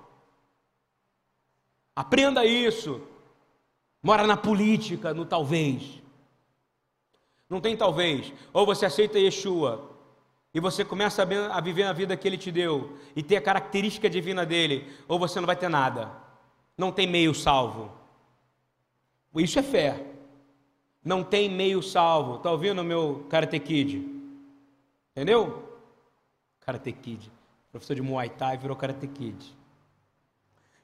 Aprenda 1.94 2.44
isso 2.44 3.00
mora 4.04 4.26
na 4.26 4.36
política, 4.36 5.14
no 5.14 5.24
talvez. 5.24 6.02
Não 7.48 7.60
tem 7.60 7.74
talvez. 7.76 8.32
Ou 8.52 8.66
você 8.66 8.84
aceita 8.84 9.18
Yeshua 9.18 9.90
e 10.52 10.60
você 10.60 10.84
começa 10.84 11.22
a 11.22 11.60
viver 11.60 11.84
a 11.84 11.92
vida 11.92 12.16
que 12.16 12.28
ele 12.28 12.36
te 12.36 12.52
deu 12.52 12.98
e 13.16 13.22
ter 13.22 13.36
a 13.36 13.40
característica 13.40 14.08
divina 14.08 14.44
dele, 14.44 14.92
ou 15.08 15.18
você 15.18 15.40
não 15.40 15.46
vai 15.46 15.56
ter 15.56 15.68
nada. 15.68 16.12
Não 16.76 16.92
tem 16.92 17.06
meio 17.06 17.34
salvo. 17.34 17.90
Isso 19.36 19.58
é 19.58 19.62
fé. 19.62 20.04
Não 21.02 21.24
tem 21.24 21.48
meio 21.48 21.82
salvo. 21.82 22.36
Está 22.36 22.50
ouvindo 22.50 22.84
meu 22.84 23.26
Karate 23.28 23.58
Kid? 23.58 24.06
Entendeu? 25.12 25.78
Karate 26.60 26.92
Kid. 26.92 27.32
Professor 27.72 27.94
de 27.96 28.02
Muay 28.02 28.28
Thai 28.28 28.58
virou 28.58 28.76
Karate 28.76 29.06
Kid. 29.08 29.56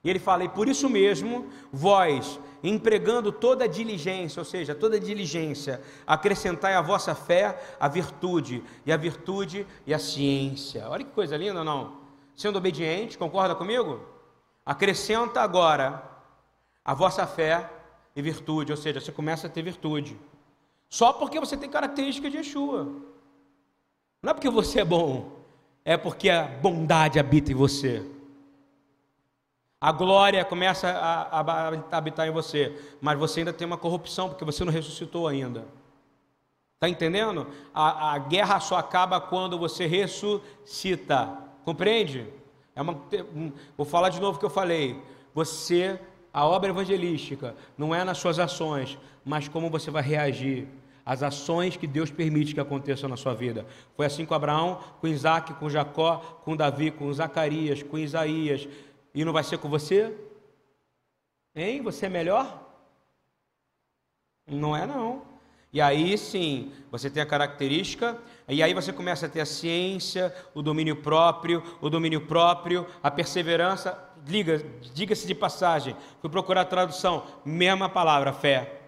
E 0.02 0.08
ele 0.08 0.18
fala: 0.18 0.44
E 0.44 0.48
por 0.48 0.68
isso 0.68 0.88
mesmo, 0.88 1.48
vós, 1.72 2.40
empregando 2.62 3.30
toda 3.30 3.68
diligência, 3.68 4.40
ou 4.40 4.44
seja, 4.44 4.74
toda 4.74 4.98
diligência, 4.98 5.80
acrescentai 6.06 6.74
à 6.74 6.80
vossa 6.80 7.14
fé 7.14 7.60
a 7.78 7.88
virtude, 7.88 8.62
e 8.84 8.92
a 8.92 8.96
virtude 8.96 9.66
e 9.86 9.92
a 9.92 9.98
ciência. 9.98 10.88
Olha 10.88 11.04
que 11.04 11.12
coisa 11.12 11.36
linda, 11.36 11.62
não? 11.62 11.98
Sendo 12.34 12.56
obediente, 12.56 13.18
concorda 13.18 13.54
comigo? 13.54 14.00
Acrescenta 14.64 15.40
agora 15.40 16.02
a 16.84 16.94
vossa 16.94 17.26
fé 17.26 17.68
e 18.16 18.22
virtude, 18.22 18.72
ou 18.72 18.76
seja, 18.76 19.00
você 19.00 19.12
começa 19.12 19.46
a 19.46 19.50
ter 19.50 19.62
virtude. 19.62 20.18
Só 20.88 21.12
porque 21.12 21.38
você 21.38 21.56
tem 21.56 21.70
característica 21.70 22.28
de 22.28 22.38
Yeshua. 22.38 22.84
Não 24.22 24.30
é 24.30 24.34
porque 24.34 24.50
você 24.50 24.80
é 24.80 24.84
bom, 24.84 25.40
é 25.84 25.96
porque 25.96 26.28
a 26.28 26.42
bondade 26.42 27.18
habita 27.18 27.52
em 27.52 27.54
você. 27.54 28.04
A 29.80 29.92
glória 29.92 30.44
começa 30.44 30.90
a, 30.90 31.40
a, 31.40 31.96
habitar 31.96 32.28
em 32.28 32.30
você, 32.30 32.78
mas 33.00 33.18
você 33.18 33.40
ainda 33.40 33.52
tem 33.52 33.66
uma 33.66 33.78
corrupção, 33.78 34.28
porque 34.28 34.44
você 34.44 34.62
não 34.62 34.70
ressuscitou 34.70 35.26
ainda. 35.26 35.64
Está 36.74 36.86
entendendo? 36.86 37.46
A, 37.72 38.12
a, 38.12 38.18
guerra 38.18 38.60
só 38.60 38.76
acaba 38.76 39.18
quando 39.18 39.58
você 39.58 39.86
ressuscita. 39.86 41.30
Compreende? 41.64 42.26
É 42.76 42.82
uma, 42.82 43.00
vou 43.74 43.86
falar 43.86 44.10
de 44.10 44.20
novo 44.20 44.36
o 44.36 44.38
que 44.38 44.44
eu 44.44 44.50
falei. 44.50 45.02
Você, 45.32 45.98
a 46.30 46.46
obra 46.46 46.68
evangelística, 46.68 47.54
não 47.78 47.94
é 47.94 48.04
nas 48.04 48.18
suas 48.18 48.38
ações, 48.38 48.98
mas 49.24 49.48
como 49.48 49.70
você 49.70 49.90
vai 49.90 50.02
reagir 50.02 50.68
às 51.06 51.22
ações 51.22 51.78
que 51.78 51.86
Deus 51.86 52.10
permite 52.10 52.52
que 52.52 52.60
aconteçam 52.60 53.08
na 53.08 53.16
sua 53.16 53.34
vida. 53.34 53.66
Foi 53.96 54.04
assim 54.04 54.26
com 54.26 54.34
Abraão, 54.34 54.78
com 55.00 55.08
Isaac, 55.08 55.54
com 55.54 55.70
Jacó, 55.70 56.18
com 56.44 56.54
Davi, 56.54 56.90
com 56.90 57.10
Zacarias, 57.12 57.82
com 57.82 57.98
Isaías 57.98 58.68
e 59.14 59.24
não 59.24 59.32
vai 59.32 59.44
ser 59.44 59.58
com 59.58 59.68
você? 59.68 60.16
Hein? 61.54 61.82
Você 61.82 62.06
é 62.06 62.08
melhor? 62.08 62.68
Não 64.46 64.76
é 64.76 64.86
não. 64.86 65.22
E 65.72 65.80
aí 65.80 66.18
sim, 66.18 66.72
você 66.90 67.08
tem 67.08 67.22
a 67.22 67.26
característica, 67.26 68.18
e 68.48 68.60
aí 68.60 68.74
você 68.74 68.92
começa 68.92 69.26
a 69.26 69.28
ter 69.28 69.40
a 69.40 69.46
ciência, 69.46 70.34
o 70.52 70.62
domínio 70.62 70.96
próprio, 70.96 71.62
o 71.80 71.88
domínio 71.88 72.26
próprio, 72.26 72.86
a 73.00 73.10
perseverança. 73.10 73.96
Diga, 74.22 74.58
diga-se 74.92 75.26
de 75.26 75.34
passagem, 75.34 75.96
fui 76.20 76.28
procurar 76.28 76.62
a 76.62 76.64
tradução, 76.64 77.24
mesma 77.44 77.88
palavra, 77.88 78.32
fé. 78.32 78.80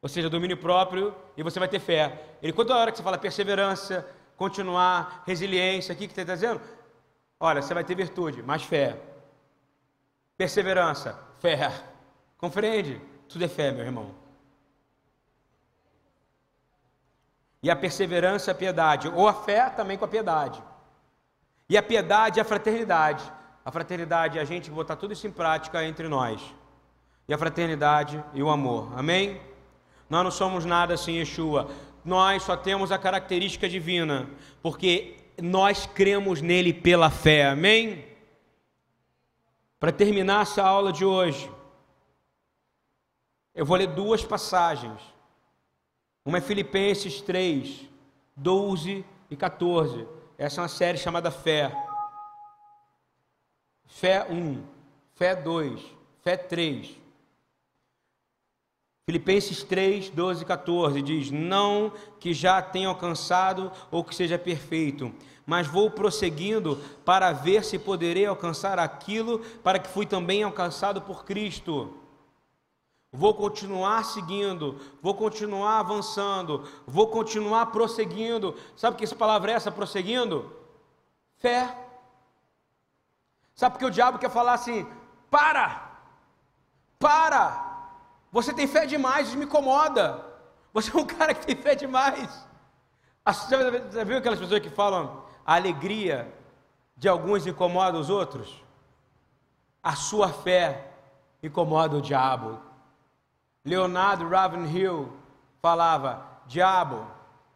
Ou 0.00 0.08
seja, 0.08 0.30
domínio 0.30 0.56
próprio, 0.56 1.14
e 1.36 1.42
você 1.42 1.58
vai 1.58 1.68
ter 1.68 1.80
fé. 1.80 2.36
Ele, 2.42 2.52
quando 2.52 2.72
a 2.72 2.78
hora 2.78 2.90
que 2.90 2.96
você 2.96 3.04
fala 3.04 3.18
perseverança, 3.18 4.08
continuar, 4.36 5.22
resiliência, 5.26 5.94
o 5.94 5.96
que, 5.96 6.06
que 6.08 6.18
está 6.18 6.34
dizendo? 6.34 6.60
Olha, 7.38 7.60
você 7.60 7.74
vai 7.74 7.84
ter 7.84 7.94
virtude, 7.94 8.42
mais 8.42 8.62
fé. 8.62 8.98
Perseverança, 10.36 11.18
fé. 11.40 11.72
Compreende? 12.36 13.00
Tudo 13.28 13.44
é 13.44 13.48
fé, 13.48 13.72
meu 13.72 13.84
irmão. 13.84 14.14
E 17.62 17.70
a 17.70 17.74
perseverança 17.74 18.50
é 18.50 18.52
a 18.52 18.54
piedade, 18.54 19.08
ou 19.08 19.26
a 19.26 19.34
fé 19.34 19.68
também 19.70 19.96
com 19.96 20.04
a 20.04 20.08
piedade. 20.08 20.62
E 21.68 21.76
a 21.76 21.82
piedade 21.82 22.38
é 22.38 22.42
a 22.42 22.44
fraternidade. 22.44 23.24
A 23.64 23.72
fraternidade 23.72 24.38
é 24.38 24.40
a 24.40 24.44
gente 24.44 24.70
botar 24.70 24.94
tudo 24.94 25.12
isso 25.12 25.26
em 25.26 25.32
prática 25.32 25.84
entre 25.84 26.06
nós. 26.06 26.40
E 27.26 27.34
a 27.34 27.38
fraternidade 27.38 28.22
e 28.34 28.42
o 28.42 28.50
amor. 28.50 28.92
Amém? 28.96 29.40
Nós 30.08 30.22
não 30.22 30.30
somos 30.30 30.64
nada 30.64 30.96
sem 30.96 31.16
Yeshua. 31.16 31.68
Nós 32.04 32.44
só 32.44 32.56
temos 32.56 32.92
a 32.92 32.98
característica 32.98 33.68
divina, 33.68 34.28
porque 34.62 35.16
nós 35.42 35.86
cremos 35.86 36.40
nele 36.40 36.72
pela 36.72 37.10
fé. 37.10 37.48
Amém? 37.48 38.04
Para 39.78 39.92
terminar 39.92 40.42
essa 40.42 40.62
aula 40.62 40.92
de 40.92 41.04
hoje, 41.04 41.50
eu 43.54 43.64
vou 43.64 43.76
ler 43.76 43.88
duas 43.88 44.24
passagens. 44.24 45.00
Uma 46.24 46.38
é 46.38 46.40
Filipenses 46.40 47.20
3, 47.20 47.86
12 48.34 49.04
e 49.30 49.36
14. 49.36 50.08
Essa 50.38 50.60
é 50.60 50.62
uma 50.62 50.68
série 50.68 50.98
chamada 50.98 51.30
Fé. 51.30 51.72
Fé 53.84 54.26
1, 54.30 54.64
Fé 55.14 55.36
2, 55.36 55.80
Fé 56.22 56.36
3. 56.36 56.98
Filipenses 59.08 59.62
3, 59.62 60.10
12 60.10 60.42
e 60.42 60.46
14 60.46 61.00
diz: 61.02 61.30
Não 61.30 61.92
que 62.18 62.34
já 62.34 62.60
tenha 62.60 62.88
alcançado 62.88 63.70
ou 63.90 64.02
que 64.02 64.14
seja 64.14 64.36
perfeito, 64.36 65.14
mas 65.46 65.68
vou 65.68 65.88
prosseguindo 65.88 66.76
para 67.04 67.32
ver 67.32 67.64
se 67.64 67.78
poderei 67.78 68.26
alcançar 68.26 68.80
aquilo 68.80 69.38
para 69.62 69.78
que 69.78 69.88
fui 69.88 70.04
também 70.04 70.42
alcançado 70.42 71.00
por 71.00 71.24
Cristo. 71.24 71.96
Vou 73.12 73.32
continuar 73.32 74.04
seguindo, 74.04 74.78
vou 75.00 75.14
continuar 75.14 75.78
avançando, 75.78 76.68
vou 76.84 77.06
continuar 77.06 77.66
prosseguindo. 77.66 78.56
Sabe 78.76 78.96
que 78.96 79.04
essa 79.04 79.14
palavra 79.14 79.52
é 79.52 79.54
essa, 79.54 79.70
prosseguindo? 79.70 80.52
Fé. 81.36 81.74
Sabe 83.54 83.74
porque 83.74 83.86
o 83.86 83.90
diabo 83.90 84.18
quer 84.18 84.30
falar 84.30 84.54
assim: 84.54 84.84
para, 85.30 85.92
para, 86.98 87.88
você 88.32 88.52
tem 88.52 88.66
fé 88.66 88.84
demais, 88.84 89.28
isso 89.28 89.38
me 89.38 89.44
incomoda. 89.44 90.24
Você 90.74 90.94
é 90.94 91.00
um 91.00 91.06
cara 91.06 91.32
que 91.32 91.46
tem 91.46 91.56
fé 91.56 91.76
demais. 91.76 92.44
Você 93.24 93.56
já 93.92 94.04
viu 94.04 94.18
aquelas 94.18 94.38
pessoas 94.38 94.60
que 94.60 94.70
falam 94.70 95.25
a 95.46 95.54
alegria 95.54 96.26
de 96.96 97.08
alguns 97.08 97.46
incomoda 97.46 97.96
os 97.96 98.10
outros? 98.10 98.62
A 99.82 99.94
sua 99.94 100.28
fé 100.28 100.90
incomoda 101.40 101.96
o 101.96 102.02
diabo. 102.02 102.58
Leonardo 103.64 104.28
Ravenhill 104.28 105.12
falava: 105.62 106.26
Diabo, 106.46 107.06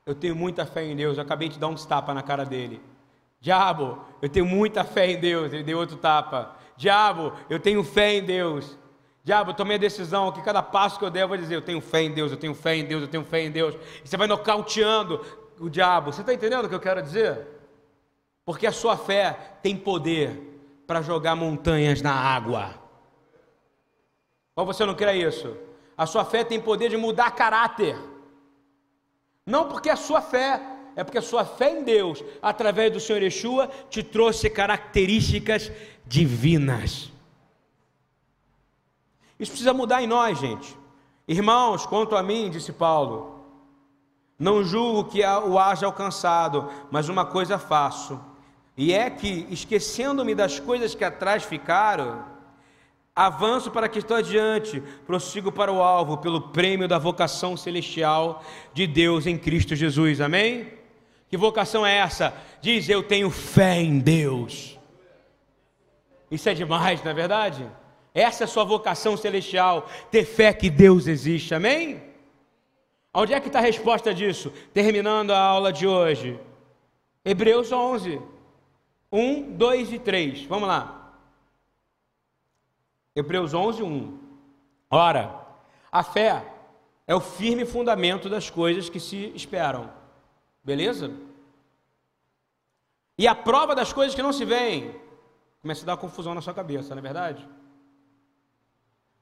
eu 0.07 0.15
tenho 0.15 0.37
muita 0.37 0.65
fé 0.65 0.85
em 0.85 0.95
Deus. 0.95 1.17
Eu 1.17 1.25
acabei 1.25 1.49
de 1.49 1.59
dar 1.59 1.67
um 1.67 1.75
tapa 1.75 2.15
na 2.15 2.23
cara 2.23 2.45
dele. 2.45 2.81
Diabo, 3.41 3.99
eu 4.23 4.29
tenho 4.29 4.47
muita 4.47 4.85
fé 4.85 5.11
em 5.11 5.19
Deus. 5.19 5.53
Ele 5.53 5.65
deu 5.65 5.79
outro 5.79 5.97
tapa. 5.97 6.55
Diabo, 6.77 7.33
eu 7.49 7.59
tenho 7.59 7.83
fé 7.83 8.15
em 8.15 8.23
Deus. 8.23 8.79
Diabo, 9.25 9.51
eu 9.51 9.55
tomei 9.55 9.77
a 9.77 9.81
decisão 9.81 10.31
que 10.31 10.43
cada 10.43 10.63
passo 10.63 10.99
que 10.99 11.05
eu 11.05 11.11
der 11.11 11.23
eu 11.23 11.29
vou 11.29 11.37
dizer: 11.37 11.57
Eu 11.57 11.63
tenho 11.63 11.81
fé 11.81 12.03
em 12.03 12.13
Deus, 12.13 12.31
eu 12.31 12.39
tenho 12.39 12.55
fé 12.55 12.77
em 12.77 12.85
Deus, 12.85 13.03
eu 13.03 13.09
tenho 13.09 13.25
fé 13.25 13.43
em 13.43 13.51
Deus. 13.51 13.75
E 14.05 14.09
você 14.09 14.17
vai 14.17 14.29
nocauteando 14.29 15.25
o 15.59 15.69
diabo. 15.69 16.13
Você 16.13 16.21
está 16.21 16.33
entendendo 16.33 16.67
o 16.67 16.69
que 16.69 16.75
eu 16.75 16.81
quero 16.81 17.03
dizer? 17.03 17.60
Porque 18.45 18.67
a 18.67 18.73
sua 18.73 18.97
fé 18.97 19.57
tem 19.63 19.77
poder 19.77 20.51
para 20.87 21.03
jogar 21.03 21.37
montanhas 21.37 22.03
na 22.03 22.13
água. 22.13 22.75
Ou 24.57 24.67
você 24.67 24.85
não 24.85 24.95
crê 24.95 25.27
isso? 25.27 25.57
A 25.97 26.07
sua 26.07 26.25
fé 26.25 26.43
tem 26.43 26.61
poder 26.61 26.89
de 26.89 26.97
mudar 26.97 27.31
caráter. 27.31 27.97
Não 29.47 29.69
porque 29.69 29.89
a 29.91 29.97
sua 29.97 30.21
fé, 30.21 30.61
é 30.97 31.05
porque 31.05 31.19
a 31.19 31.23
sua 31.23 31.45
fé 31.45 31.79
em 31.79 31.85
Deus, 31.85 32.23
através 32.43 32.93
do 32.93 33.01
Senhor 33.01 33.23
Yeshua, 33.23 33.71
te 33.89 34.03
trouxe 34.03 34.51
características 34.51 35.71
divinas. 36.07 37.13
Isso 39.39 39.53
precisa 39.53 39.73
mudar 39.73 40.03
em 40.03 40.07
nós, 40.07 40.39
gente. 40.39 40.77
Irmãos, 41.27 41.87
quanto 41.87 42.17
a 42.17 42.23
mim, 42.23 42.51
disse 42.51 42.73
Paulo, 42.73 43.45
não 44.39 44.65
julgo 44.65 45.11
que 45.11 45.25
o 45.25 45.59
haja 45.59 45.87
alcançado, 45.87 46.69
mas 46.91 47.09
uma 47.09 47.25
coisa 47.25 47.59
faço, 47.59 48.21
e 48.83 48.95
é 48.95 49.11
que, 49.11 49.47
esquecendo-me 49.51 50.35
das 50.35 50.59
coisas 50.59 50.95
que 50.95 51.05
atrás 51.05 51.45
ficaram, 51.45 52.25
Avanço 53.15 53.71
para 53.71 53.87
que 53.87 53.99
estou 53.99 54.17
adiante, 54.17 54.81
prossigo 55.07 55.53
para 55.53 55.71
o 55.71 55.83
alvo, 55.83 56.17
pelo 56.17 56.41
prêmio 56.41 56.89
da 56.89 56.97
vocação 56.97 57.55
celestial 57.55 58.43
de 58.73 58.87
Deus 58.87 59.27
em 59.27 59.37
Cristo 59.37 59.77
Jesus. 59.77 60.23
Amém? 60.23 60.73
Que 61.29 61.37
vocação 61.37 61.85
é 61.85 61.97
essa? 61.97 62.33
Diz: 62.63 62.89
Eu 62.89 63.03
tenho 63.03 63.29
fé 63.29 63.79
em 63.79 63.99
Deus. 63.99 64.79
Isso 66.31 66.49
é 66.49 66.55
demais, 66.55 67.05
não 67.05 67.11
é 67.11 67.15
verdade? 67.15 67.67
Essa 68.15 68.45
é 68.45 68.47
a 68.47 68.49
sua 68.49 68.65
vocação 68.65 69.15
celestial, 69.15 69.87
ter 70.11 70.25
fé 70.25 70.55
que 70.55 70.71
Deus 70.71 71.07
existe. 71.07 71.55
Amém? 71.55 72.03
Onde 73.13 73.35
é 73.35 73.41
que 73.41 73.49
está 73.49 73.59
a 73.59 73.63
resposta 73.63 74.15
disso? 74.15 74.51
Terminando 74.73 75.33
a 75.33 75.39
aula 75.39 75.71
de 75.71 75.87
hoje. 75.87 76.41
Hebreus 77.23 77.71
11, 77.71 78.19
1, 79.13 79.57
2 79.57 79.93
e 79.93 79.99
3. 79.99 80.45
Vamos 80.45 80.69
lá. 80.69 81.15
Hebreus 83.15 83.53
11, 83.53 83.83
1. 83.83 84.19
Ora, 84.91 85.47
a 85.91 86.03
fé 86.03 86.45
é 87.07 87.15
o 87.15 87.21
firme 87.21 87.65
fundamento 87.65 88.29
das 88.29 88.49
coisas 88.49 88.89
que 88.89 89.01
se 89.01 89.33
esperam. 89.35 89.91
Beleza? 90.63 91.13
E 93.19 93.27
a 93.27 93.35
prova 93.35 93.75
das 93.75 93.93
coisas 93.93 94.15
que 94.15 94.23
não 94.23 94.33
se 94.33 94.45
veem. 94.45 94.95
Começa 95.61 95.83
a 95.83 95.87
dar 95.87 95.97
confusão 95.97 96.35
na 96.35 96.41
sua 96.41 96.55
cabeça, 96.55 96.95
não 96.95 97.01
é 97.01 97.03
verdade? 97.03 97.47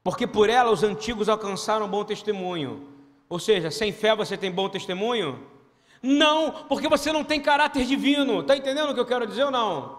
Porque 0.05 0.27
por 0.27 0.49
ela 0.49 0.71
os 0.71 0.83
antigos 0.83 1.29
alcançaram 1.29 1.89
bom 1.89 2.05
testemunho. 2.05 2.89
Ou 3.29 3.39
seja, 3.39 3.71
sem 3.71 3.93
fé 3.93 4.15
você 4.15 4.37
tem 4.37 4.51
bom 4.51 4.69
testemunho? 4.69 5.58
Não, 6.03 6.53
porque 6.69 6.89
você 6.89 7.13
não 7.13 7.25
tem 7.25 7.41
caráter 7.41 7.85
divino. 7.85 8.41
Está 8.41 8.57
entendendo 8.57 8.91
o 8.91 8.95
que 8.95 9.01
eu 9.01 9.07
quero 9.07 9.27
dizer 9.27 9.45
ou 9.45 9.51
não? 9.51 9.99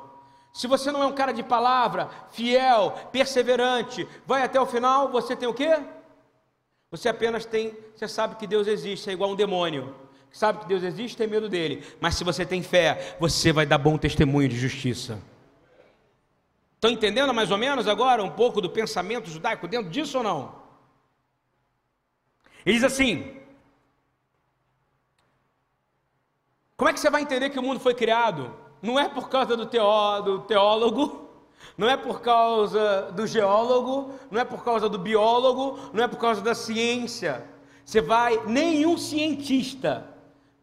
Se 0.53 0.67
você 0.67 0.91
não 0.91 1.03
é 1.03 1.05
um 1.05 1.13
cara 1.13 1.31
de 1.31 1.43
palavra, 1.43 2.09
fiel, 2.31 2.91
perseverante, 3.11 4.07
vai 4.25 4.41
até 4.41 4.59
o 4.59 4.65
final, 4.65 5.09
você 5.09 5.35
tem 5.35 5.47
o 5.47 5.53
quê? 5.53 5.79
Você 6.91 7.07
apenas 7.07 7.45
tem, 7.45 7.77
você 7.95 8.07
sabe 8.07 8.35
que 8.35 8.47
Deus 8.47 8.67
existe, 8.67 9.09
é 9.09 9.13
igual 9.13 9.31
um 9.31 9.35
demônio. 9.35 9.95
Sabe 10.31 10.59
que 10.59 10.67
Deus 10.67 10.83
existe, 10.83 11.17
tem 11.17 11.27
medo 11.27 11.49
dele. 11.49 11.83
Mas 11.99 12.15
se 12.15 12.23
você 12.23 12.45
tem 12.45 12.61
fé, 12.63 13.15
você 13.19 13.51
vai 13.51 13.65
dar 13.65 13.77
bom 13.77 13.97
testemunho 13.97 14.49
de 14.49 14.57
justiça. 14.57 15.19
Estão 16.75 16.91
entendendo 16.91 17.33
mais 17.33 17.51
ou 17.51 17.57
menos 17.57 17.87
agora 17.87 18.23
um 18.23 18.29
pouco 18.29 18.61
do 18.61 18.69
pensamento 18.69 19.29
judaico 19.29 19.67
dentro 19.67 19.89
disso 19.89 20.17
ou 20.17 20.23
não? 20.23 20.55
Ele 22.65 22.75
diz 22.75 22.83
assim: 22.83 23.37
Como 26.79 26.89
é 26.89 26.93
que 26.93 26.99
você 26.99 27.11
vai 27.11 27.21
entender 27.21 27.51
que 27.51 27.59
o 27.59 27.63
mundo 27.63 27.79
foi 27.79 27.93
criado? 27.93 28.51
não 28.81 28.99
é 28.99 29.07
por 29.07 29.29
causa 29.29 29.55
do, 29.55 29.65
teó, 29.65 30.21
do 30.21 30.39
teólogo, 30.39 31.29
não 31.77 31.89
é 31.89 31.97
por 31.97 32.21
causa 32.21 33.11
do 33.11 33.27
geólogo, 33.27 34.13
não 34.31 34.39
é 34.39 34.45
por 34.45 34.63
causa 34.63 34.87
do 34.89 34.97
biólogo, 34.97 35.79
não 35.93 36.03
é 36.03 36.07
por 36.07 36.17
causa 36.17 36.41
da 36.41 36.55
ciência. 36.55 37.45
Você 37.85 38.01
vai, 38.01 38.41
nenhum 38.45 38.97
cientista 38.97 40.07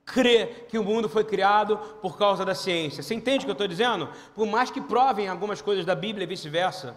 crê 0.04 0.46
que 0.68 0.78
o 0.78 0.84
mundo 0.84 1.08
foi 1.08 1.24
criado 1.24 1.78
por 2.00 2.16
causa 2.16 2.44
da 2.44 2.54
ciência. 2.54 3.02
Você 3.02 3.14
entende 3.14 3.38
o 3.38 3.46
que 3.46 3.50
eu 3.50 3.52
estou 3.52 3.66
dizendo? 3.66 4.08
Por 4.34 4.46
mais 4.46 4.70
que 4.70 4.80
provem 4.80 5.28
algumas 5.28 5.60
coisas 5.60 5.84
da 5.84 5.94
Bíblia 5.94 6.24
e 6.24 6.28
vice-versa. 6.28 6.96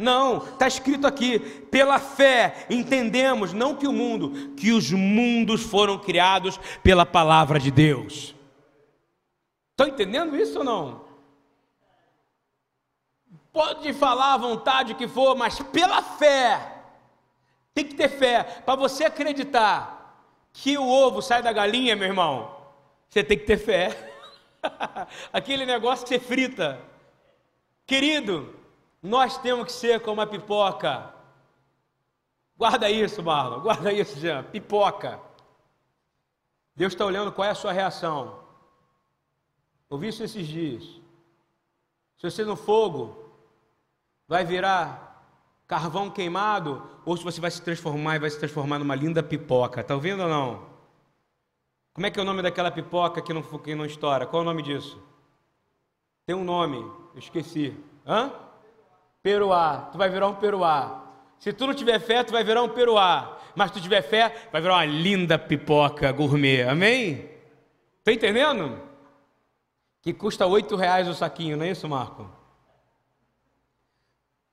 Não, 0.00 0.38
está 0.38 0.66
escrito 0.66 1.06
aqui, 1.06 1.38
pela 1.38 1.98
fé 1.98 2.66
entendemos, 2.70 3.52
não 3.52 3.76
que 3.76 3.86
o 3.86 3.92
mundo, 3.92 4.54
que 4.56 4.72
os 4.72 4.90
mundos 4.90 5.62
foram 5.62 5.98
criados 5.98 6.58
pela 6.82 7.04
palavra 7.04 7.60
de 7.60 7.70
Deus. 7.70 8.34
Estão 9.72 9.86
entendendo 9.86 10.34
isso 10.36 10.58
ou 10.58 10.64
não? 10.64 11.04
Pode 13.52 13.92
falar 13.92 14.34
à 14.34 14.38
vontade 14.38 14.94
que 14.94 15.06
for, 15.06 15.36
mas 15.36 15.60
pela 15.60 16.02
fé. 16.02 16.78
Tem 17.74 17.84
que 17.84 17.94
ter 17.94 18.08
fé. 18.08 18.42
Para 18.42 18.76
você 18.76 19.04
acreditar 19.04 20.24
que 20.52 20.78
o 20.78 20.88
ovo 20.88 21.20
sai 21.20 21.42
da 21.42 21.52
galinha, 21.52 21.94
meu 21.94 22.08
irmão, 22.08 22.56
você 23.08 23.22
tem 23.22 23.36
que 23.36 23.44
ter 23.44 23.58
fé. 23.58 24.12
Aquele 25.30 25.66
negócio 25.66 26.06
que 26.06 26.14
você 26.14 26.18
frita. 26.18 26.80
Querido, 27.86 28.59
nós 29.02 29.38
temos 29.38 29.66
que 29.66 29.72
ser 29.72 30.00
como 30.00 30.20
a 30.20 30.26
pipoca. 30.26 31.14
Guarda 32.56 32.90
isso, 32.90 33.22
Marlon. 33.22 33.60
Guarda 33.60 33.92
isso, 33.92 34.18
Jean. 34.18 34.42
Pipoca. 34.44 35.18
Deus 36.76 36.92
está 36.92 37.04
olhando 37.04 37.32
qual 37.32 37.48
é 37.48 37.50
a 37.50 37.54
sua 37.54 37.72
reação. 37.72 38.40
Ouvi 39.88 40.08
isso 40.08 40.22
esses 40.22 40.46
dias. 40.46 40.82
Se 42.16 42.30
você 42.30 42.44
no 42.44 42.56
fogo 42.56 43.30
vai 44.28 44.44
virar 44.44 45.10
carvão 45.66 46.10
queimado, 46.10 46.82
ou 47.04 47.16
se 47.16 47.24
você 47.24 47.40
vai 47.40 47.50
se 47.50 47.62
transformar 47.62 48.16
e 48.16 48.18
vai 48.18 48.28
se 48.28 48.38
transformar 48.38 48.78
numa 48.78 48.94
linda 48.94 49.22
pipoca. 49.22 49.80
Está 49.80 49.94
ouvindo 49.94 50.22
ou 50.22 50.28
não? 50.28 50.66
Como 51.94 52.06
é 52.06 52.10
que 52.10 52.18
é 52.18 52.22
o 52.22 52.26
nome 52.26 52.42
daquela 52.42 52.70
pipoca 52.70 53.22
que 53.22 53.32
não, 53.32 53.42
que 53.42 53.74
não 53.74 53.84
estoura? 53.84 54.26
Qual 54.26 54.42
é 54.42 54.44
o 54.44 54.48
nome 54.48 54.62
disso? 54.62 55.00
Tem 56.26 56.34
um 56.34 56.44
nome, 56.44 56.78
eu 56.78 57.18
esqueci. 57.18 57.76
Hã? 58.06 58.32
Peruá. 59.22 59.88
Tu 59.92 59.98
vai 59.98 60.08
virar 60.08 60.28
um 60.28 60.34
peruá. 60.34 61.04
Se 61.38 61.52
tu 61.52 61.66
não 61.66 61.74
tiver 61.74 61.98
fé, 61.98 62.22
tu 62.22 62.32
vai 62.32 62.44
virar 62.44 62.62
um 62.62 62.68
peruá. 62.68 63.38
Mas 63.54 63.68
se 63.68 63.74
tu 63.74 63.82
tiver 63.82 64.02
fé, 64.02 64.48
vai 64.52 64.60
virar 64.60 64.74
uma 64.74 64.84
linda 64.84 65.38
pipoca 65.38 66.12
gourmet. 66.12 66.62
Amém? 66.62 67.30
Está 67.98 68.12
entendendo? 68.12 68.90
que 70.02 70.12
custa 70.12 70.46
oito 70.46 70.76
reais 70.76 71.08
o 71.08 71.14
saquinho, 71.14 71.56
não 71.56 71.64
é 71.64 71.70
isso, 71.70 71.88
Marco? 71.88 72.28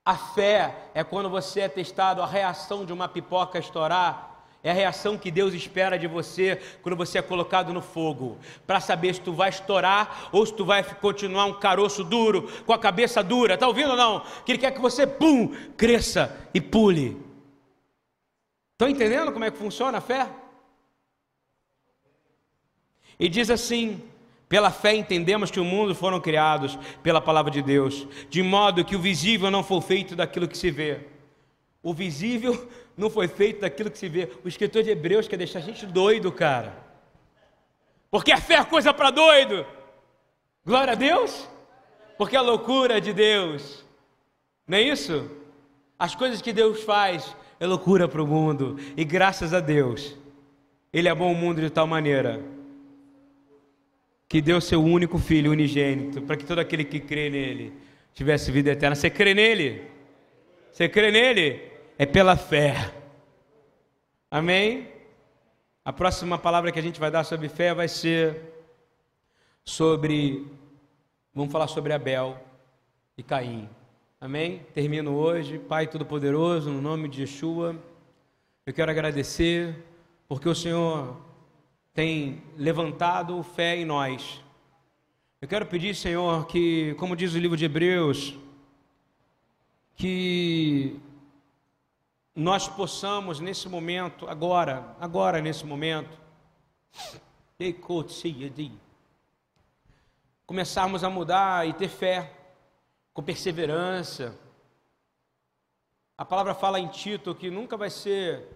A 0.04 0.16
fé 0.16 0.90
é 0.94 1.04
quando 1.04 1.30
você 1.30 1.62
é 1.62 1.70
testado, 1.70 2.22
a 2.22 2.26
reação 2.26 2.86
de 2.86 2.94
uma 2.94 3.08
pipoca 3.08 3.60
estourar. 3.60 4.37
É 4.64 4.72
a 4.72 4.74
reação 4.74 5.18
que 5.18 5.32
Deus 5.32 5.54
espera 5.54 5.98
de 5.98 6.08
você 6.08 6.60
quando 6.82 6.96
você 6.96 7.20
é 7.20 7.22
colocado 7.22 7.74
no 7.74 7.82
fogo, 7.82 8.38
para 8.66 8.80
saber 8.80 9.14
se 9.16 9.22
tu 9.22 9.32
vai 9.32 9.50
estourar 9.50 10.30
ou 10.32 10.46
se 10.46 10.54
tu 10.54 10.66
vai 10.66 10.84
continuar 10.84 11.46
um 11.46 11.54
caroço 11.54 12.04
duro, 12.04 12.50
com 12.66 12.74
a 12.74 12.80
cabeça 12.80 13.24
dura. 13.24 13.54
Está 13.54 13.68
ouvindo 13.68 13.92
ou 13.92 13.98
não? 13.98 14.24
Que 14.46 14.54
Ele 14.54 14.60
quer 14.60 14.72
que 14.72 14.82
você, 14.82 15.06
pum, 15.06 15.56
cresça 15.78 16.36
e 16.54 16.60
pule. 16.60 17.18
Estão 18.74 18.90
entendendo 18.90 19.32
como 19.32 19.46
é 19.46 19.52
que 19.52 19.58
funciona 19.58 20.00
a 20.00 20.02
fé? 20.02 20.28
E 23.20 23.28
diz 23.28 23.50
assim: 23.50 24.02
pela 24.50 24.72
fé 24.72 24.96
entendemos 24.96 25.52
que 25.52 25.60
o 25.60 25.66
mundo 25.66 25.94
foram 25.94 26.22
criados 26.22 26.78
pela 27.04 27.20
palavra 27.20 27.52
de 27.52 27.62
Deus, 27.62 28.08
de 28.30 28.42
modo 28.42 28.86
que 28.86 28.96
o 28.96 29.00
visível 29.00 29.52
não 29.52 29.64
foi 29.64 29.82
feito 29.82 30.16
daquilo 30.16 30.48
que 30.48 30.58
se 30.58 30.72
vê. 30.72 31.02
O 31.84 31.94
visível 31.94 32.68
não 32.98 33.10
foi 33.10 33.28
feito 33.28 33.62
daquilo 33.62 33.92
que 33.92 33.98
se 33.98 34.10
vê. 34.10 34.28
O 34.44 34.48
escritor 34.48 34.82
de 34.82 34.90
Hebreus 34.90 35.28
quer 35.28 35.38
deixar 35.38 35.60
a 35.60 35.62
gente 35.62 35.86
doido, 35.86 36.32
cara. 36.32 36.74
Porque 38.10 38.32
a 38.32 38.42
fé 38.42 38.56
é 38.56 38.64
coisa 38.64 38.92
para 38.94 39.12
doido. 39.12 39.66
Glória 40.66 40.94
a 40.94 40.96
Deus. 40.96 41.48
Porque 42.18 42.36
a 42.36 42.42
loucura 42.42 43.00
de 43.00 43.14
Deus. 43.14 43.86
Não 44.68 44.78
é 44.78 44.82
isso? 44.82 45.30
As 46.00 46.16
coisas 46.16 46.42
que 46.42 46.52
Deus 46.52 46.84
faz 46.84 47.36
é 47.60 47.68
loucura 47.68 48.08
para 48.08 48.24
o 48.24 48.28
mundo. 48.28 48.78
E 48.98 49.04
graças 49.04 49.54
a 49.54 49.60
Deus, 49.60 50.18
Ele 50.92 51.08
é 51.08 51.14
bom 51.14 51.32
o 51.32 51.36
mundo 51.36 51.62
de 51.62 51.70
tal 51.70 51.86
maneira 51.86 52.44
que 54.28 54.42
deu 54.42 54.60
seu 54.60 54.84
único 54.84 55.18
filho 55.18 55.52
unigênito, 55.52 56.22
para 56.22 56.36
que 56.36 56.44
todo 56.44 56.60
aquele 56.60 56.84
que 56.84 57.00
crê 57.00 57.30
nele 57.30 57.72
tivesse 58.14 58.52
vida 58.52 58.72
eterna. 58.72 58.96
Você 58.96 59.10
crê 59.10 59.34
nele? 59.34 59.84
Você 60.72 60.90
crê 60.90 61.12
nele? 61.12 61.77
É 62.00 62.06
pela 62.06 62.38
fé. 62.38 62.94
Amém? 64.30 64.88
A 65.84 65.92
próxima 65.92 66.38
palavra 66.38 66.72
que 66.72 66.78
a 66.78 66.82
gente 66.82 67.00
vai 67.00 67.10
dar 67.10 67.24
sobre 67.24 67.50
fé 67.50 67.74
vai 67.74 67.88
ser 67.88 68.40
sobre. 69.66 70.46
Vamos 71.34 71.52
falar 71.52 71.68
sobre 71.68 71.94
Abel 71.94 72.40
e 73.18 73.24
Caim. 73.24 73.68
Amém? 74.22 74.62
Termino 74.76 75.16
hoje. 75.16 75.58
Pai 75.58 75.88
Todo-Poderoso, 75.88 76.70
no 76.70 76.80
nome 76.80 77.08
de 77.08 77.22
Yeshua, 77.22 77.76
eu 78.64 78.74
quero 78.74 78.92
agradecer 78.92 79.84
porque 80.28 80.48
o 80.48 80.54
Senhor 80.54 81.20
tem 81.96 82.44
levantado 82.56 83.42
fé 83.42 83.76
em 83.76 83.86
nós. 83.86 84.44
Eu 85.42 85.48
quero 85.48 85.66
pedir, 85.66 85.96
Senhor, 85.96 86.46
que, 86.46 86.94
como 87.00 87.16
diz 87.16 87.34
o 87.34 87.40
livro 87.40 87.58
de 87.58 87.66
Hebreus, 87.66 88.38
que 89.96 91.00
nós 92.38 92.68
possamos 92.68 93.40
nesse 93.40 93.68
momento, 93.68 94.30
agora, 94.30 94.96
agora 95.00 95.42
nesse 95.42 95.66
momento, 95.66 96.16
começarmos 100.46 101.04
a 101.04 101.10
mudar 101.10 101.68
e 101.68 101.74
ter 101.74 101.90
fé, 101.90 102.32
com 103.12 103.24
perseverança. 103.24 104.38
A 106.16 106.24
palavra 106.24 106.54
fala 106.54 106.80
em 106.80 106.88
Tito 106.88 107.34
que 107.34 107.50
nunca 107.50 107.76
vai 107.76 107.90
ser 107.90 108.48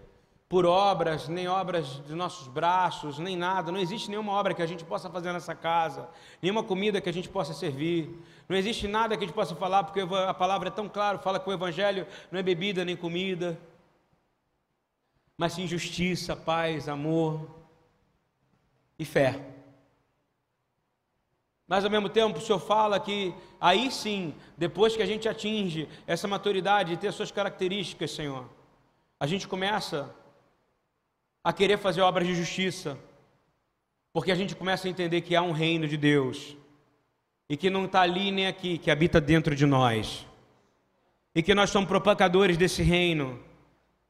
por 0.48 0.64
obras, 0.64 1.26
nem 1.26 1.48
obras 1.48 2.00
de 2.06 2.14
nossos 2.14 2.46
braços, 2.46 3.18
nem 3.18 3.36
nada. 3.36 3.72
Não 3.72 3.80
existe 3.80 4.08
nenhuma 4.08 4.32
obra 4.32 4.54
que 4.54 4.62
a 4.62 4.66
gente 4.66 4.84
possa 4.84 5.10
fazer 5.10 5.32
nessa 5.32 5.56
casa, 5.56 6.08
nenhuma 6.40 6.62
comida 6.62 7.00
que 7.00 7.08
a 7.08 7.12
gente 7.12 7.28
possa 7.28 7.52
servir. 7.52 8.16
Não 8.48 8.56
existe 8.56 8.86
nada 8.86 9.16
que 9.16 9.24
a 9.24 9.26
gente 9.26 9.34
possa 9.34 9.56
falar, 9.56 9.82
porque 9.82 10.00
a 10.00 10.34
palavra 10.34 10.68
é 10.68 10.70
tão 10.70 10.88
clara, 10.88 11.18
fala 11.18 11.40
que 11.40 11.50
o 11.50 11.52
evangelho 11.52 12.06
não 12.30 12.38
é 12.38 12.44
bebida 12.44 12.84
nem 12.84 12.94
comida, 12.94 13.58
mas 15.36 15.52
sim 15.54 15.66
justiça, 15.66 16.36
paz, 16.36 16.88
amor 16.88 17.48
e 18.98 19.04
fé. 19.04 19.40
Mas 21.66 21.84
ao 21.84 21.90
mesmo 21.90 22.08
tempo, 22.08 22.38
o 22.38 22.42
Senhor 22.42 22.58
fala 22.58 23.00
que 23.00 23.34
aí 23.60 23.90
sim, 23.90 24.34
depois 24.58 24.94
que 24.94 25.02
a 25.02 25.06
gente 25.06 25.28
atinge 25.28 25.88
essa 26.06 26.28
maturidade 26.28 26.92
e 26.92 26.96
ter 26.96 27.12
suas 27.12 27.30
características, 27.30 28.10
Senhor, 28.10 28.46
a 29.18 29.26
gente 29.26 29.48
começa 29.48 30.14
a 31.42 31.52
querer 31.52 31.78
fazer 31.78 32.02
obras 32.02 32.26
de 32.26 32.34
justiça, 32.34 32.98
porque 34.12 34.30
a 34.30 34.34
gente 34.34 34.54
começa 34.54 34.86
a 34.86 34.90
entender 34.90 35.22
que 35.22 35.34
há 35.34 35.42
um 35.42 35.52
reino 35.52 35.88
de 35.88 35.96
Deus 35.96 36.56
e 37.48 37.56
que 37.56 37.70
não 37.70 37.86
está 37.86 38.02
ali 38.02 38.30
nem 38.30 38.46
aqui, 38.46 38.78
que 38.78 38.90
habita 38.90 39.20
dentro 39.20 39.54
de 39.54 39.66
nós, 39.66 40.26
e 41.34 41.42
que 41.42 41.54
nós 41.54 41.70
somos 41.70 41.88
propagadores 41.88 42.56
desse 42.56 42.82
reino, 42.82 43.40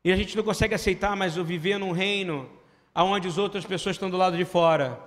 e 0.05 0.13
a 0.13 0.17
gente 0.17 0.37
não 0.37 0.43
consegue 0.43 0.75
aceitar 0.75 1.17
mais 1.17 1.37
o 1.37 1.45
viver 1.45 1.79
num 1.79 1.93
reino 1.93 2.49
onde 2.95 3.29
as 3.29 3.39
outras 3.39 3.65
pessoas 3.65 3.97
estão 3.97 4.11
do 4.11 4.17
lado 4.17 4.37
de 4.37 4.45
fora. 4.45 5.01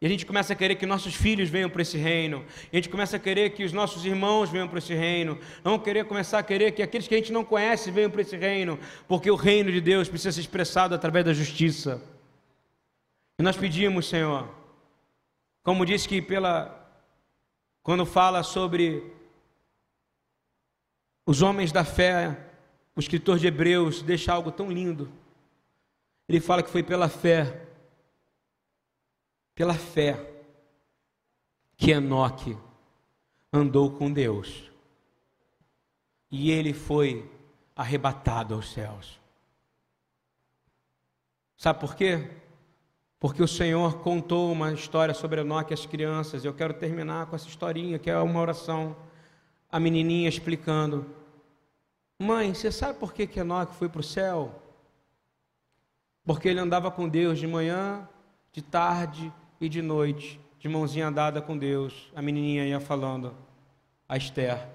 E 0.00 0.06
a 0.06 0.08
gente 0.08 0.26
começa 0.26 0.52
a 0.52 0.56
querer 0.56 0.74
que 0.74 0.84
nossos 0.84 1.14
filhos 1.14 1.48
venham 1.48 1.70
para 1.70 1.80
esse 1.80 1.96
reino. 1.96 2.44
E 2.70 2.76
a 2.76 2.80
gente 2.80 2.90
começa 2.90 3.16
a 3.16 3.18
querer 3.18 3.50
que 3.50 3.64
os 3.64 3.72
nossos 3.72 4.04
irmãos 4.04 4.50
venham 4.50 4.68
para 4.68 4.78
esse 4.78 4.92
reino. 4.92 5.38
Vamos 5.62 5.82
querer 5.82 6.04
começar 6.04 6.38
a 6.38 6.42
querer 6.42 6.72
que 6.72 6.82
aqueles 6.82 7.08
que 7.08 7.14
a 7.14 7.18
gente 7.18 7.32
não 7.32 7.42
conhece 7.42 7.90
venham 7.90 8.10
para 8.10 8.20
esse 8.20 8.36
reino, 8.36 8.78
porque 9.08 9.30
o 9.30 9.34
reino 9.34 9.72
de 9.72 9.80
Deus 9.80 10.08
precisa 10.08 10.32
ser 10.32 10.40
expressado 10.40 10.94
através 10.94 11.24
da 11.24 11.32
justiça. 11.32 12.02
E 13.38 13.42
nós 13.42 13.56
pedimos, 13.56 14.06
Senhor, 14.06 14.48
como 15.62 15.86
disse 15.86 16.06
que 16.06 16.20
pela 16.20 16.82
quando 17.82 18.04
fala 18.06 18.42
sobre 18.42 19.02
os 21.26 21.40
homens 21.42 21.72
da 21.72 21.84
fé, 21.84 22.36
o 22.96 23.00
escritor 23.00 23.38
de 23.38 23.46
Hebreus 23.46 24.02
deixa 24.02 24.32
algo 24.32 24.52
tão 24.52 24.70
lindo. 24.70 25.10
Ele 26.28 26.40
fala 26.40 26.62
que 26.62 26.70
foi 26.70 26.82
pela 26.82 27.08
fé 27.08 27.60
pela 29.54 29.74
fé 29.74 30.18
que 31.76 31.92
Enoque 31.92 32.56
andou 33.52 33.90
com 33.90 34.12
Deus 34.12 34.70
e 36.30 36.50
ele 36.50 36.72
foi 36.72 37.30
arrebatado 37.76 38.54
aos 38.54 38.72
céus. 38.72 39.20
Sabe 41.56 41.78
por 41.78 41.94
quê? 41.94 42.30
Porque 43.20 43.42
o 43.42 43.48
Senhor 43.48 44.00
contou 44.00 44.52
uma 44.52 44.72
história 44.72 45.14
sobre 45.14 45.40
Enoque 45.40 45.72
e 45.72 45.74
as 45.74 45.86
crianças. 45.86 46.44
Eu 46.44 46.52
quero 46.52 46.74
terminar 46.74 47.26
com 47.26 47.36
essa 47.36 47.48
historinha, 47.48 47.98
que 47.98 48.10
é 48.10 48.18
uma 48.18 48.40
oração. 48.40 48.96
A 49.70 49.80
menininha 49.80 50.28
explicando: 50.28 51.06
Mãe, 52.18 52.54
você 52.54 52.70
sabe 52.70 52.98
por 52.98 53.12
que, 53.12 53.26
que 53.26 53.40
Enoque 53.40 53.74
foi 53.74 53.88
para 53.88 54.00
o 54.00 54.04
céu? 54.04 54.54
Porque 56.24 56.48
ele 56.48 56.60
andava 56.60 56.90
com 56.90 57.08
Deus 57.08 57.38
de 57.38 57.46
manhã, 57.46 58.08
de 58.52 58.62
tarde 58.62 59.32
e 59.60 59.68
de 59.68 59.82
noite, 59.82 60.40
de 60.58 60.68
mãozinha 60.68 61.10
dada 61.10 61.42
com 61.42 61.58
Deus, 61.58 62.10
a 62.14 62.22
menininha 62.22 62.64
ia 62.66 62.78
falando, 62.78 63.34
a 64.08 64.16
Esther. 64.16 64.68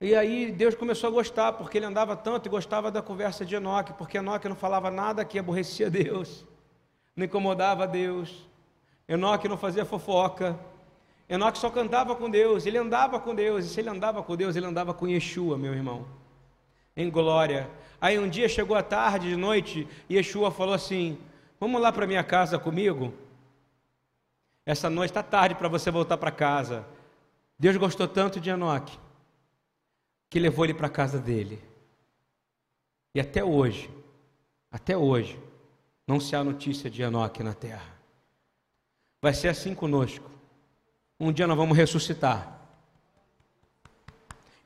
E 0.00 0.16
aí 0.16 0.50
Deus 0.50 0.74
começou 0.74 1.08
a 1.08 1.12
gostar, 1.12 1.52
porque 1.52 1.78
ele 1.78 1.86
andava 1.86 2.16
tanto 2.16 2.46
e 2.46 2.50
gostava 2.50 2.90
da 2.90 3.00
conversa 3.00 3.46
de 3.46 3.54
Enoque, 3.54 3.92
porque 3.92 4.18
Enoque 4.18 4.48
não 4.48 4.56
falava 4.56 4.90
nada 4.90 5.24
que 5.24 5.38
aborrecia 5.38 5.88
Deus, 5.90 6.44
não 7.14 7.24
incomodava 7.24 7.86
Deus. 7.86 8.48
Enoque 9.08 9.48
não 9.48 9.56
fazia 9.56 9.84
fofoca. 9.84 10.58
Enoque 11.32 11.58
só 11.58 11.70
cantava 11.70 12.14
com 12.14 12.28
Deus, 12.28 12.66
ele 12.66 12.76
andava 12.76 13.18
com 13.18 13.34
Deus, 13.34 13.64
e 13.64 13.68
se 13.70 13.80
ele 13.80 13.88
andava 13.88 14.22
com 14.22 14.36
Deus, 14.36 14.54
ele 14.54 14.66
andava 14.66 14.92
com 14.92 15.08
Yeshua, 15.08 15.56
meu 15.56 15.72
irmão, 15.72 16.06
em 16.94 17.08
glória. 17.08 17.70
Aí 17.98 18.18
um 18.18 18.28
dia 18.28 18.50
chegou 18.50 18.76
a 18.76 18.82
tarde, 18.82 19.30
de 19.30 19.36
noite, 19.36 19.88
e 20.10 20.16
Yeshua 20.16 20.50
falou 20.50 20.74
assim: 20.74 21.18
Vamos 21.58 21.80
lá 21.80 21.90
para 21.90 22.06
minha 22.06 22.22
casa 22.22 22.58
comigo? 22.58 23.14
Essa 24.66 24.90
noite 24.90 25.08
está 25.12 25.22
tarde 25.22 25.54
para 25.54 25.68
você 25.68 25.90
voltar 25.90 26.18
para 26.18 26.30
casa. 26.30 26.86
Deus 27.58 27.78
gostou 27.78 28.06
tanto 28.06 28.38
de 28.38 28.50
Enoque 28.50 28.98
que 30.28 30.38
levou 30.38 30.66
ele 30.66 30.74
para 30.74 30.88
a 30.88 30.90
casa 30.90 31.18
dele. 31.18 31.58
E 33.14 33.20
até 33.20 33.42
hoje, 33.42 33.90
até 34.70 34.94
hoje, 34.94 35.40
não 36.06 36.20
se 36.20 36.36
há 36.36 36.44
notícia 36.44 36.90
de 36.90 37.00
Enoque 37.00 37.42
na 37.42 37.54
terra. 37.54 37.96
Vai 39.22 39.32
ser 39.32 39.48
assim 39.48 39.74
conosco. 39.74 40.31
Um 41.24 41.30
dia 41.30 41.46
nós 41.46 41.56
vamos 41.56 41.76
ressuscitar. 41.76 42.58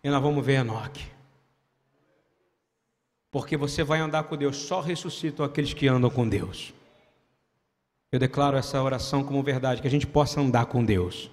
E 0.03 0.09
nós 0.09 0.23
vamos 0.23 0.43
ver 0.43 0.61
Enoque. 0.61 1.05
Porque 3.31 3.59
você 3.59 3.85
vai 3.85 4.01
andar 4.01 4.23
com 4.23 4.39
Deus, 4.39 4.57
só 4.57 4.81
ressuscitam 4.81 5.45
aqueles 5.45 5.75
que 5.75 5.87
andam 5.87 6.09
com 6.09 6.27
Deus. 6.27 6.73
Eu 8.11 8.19
declaro 8.19 8.57
essa 8.57 8.83
oração 8.83 9.23
como 9.23 9.43
verdade, 9.43 9.83
que 9.83 9.87
a 9.87 9.91
gente 9.91 10.07
possa 10.07 10.41
andar 10.41 10.65
com 10.65 10.83
Deus. 10.83 11.31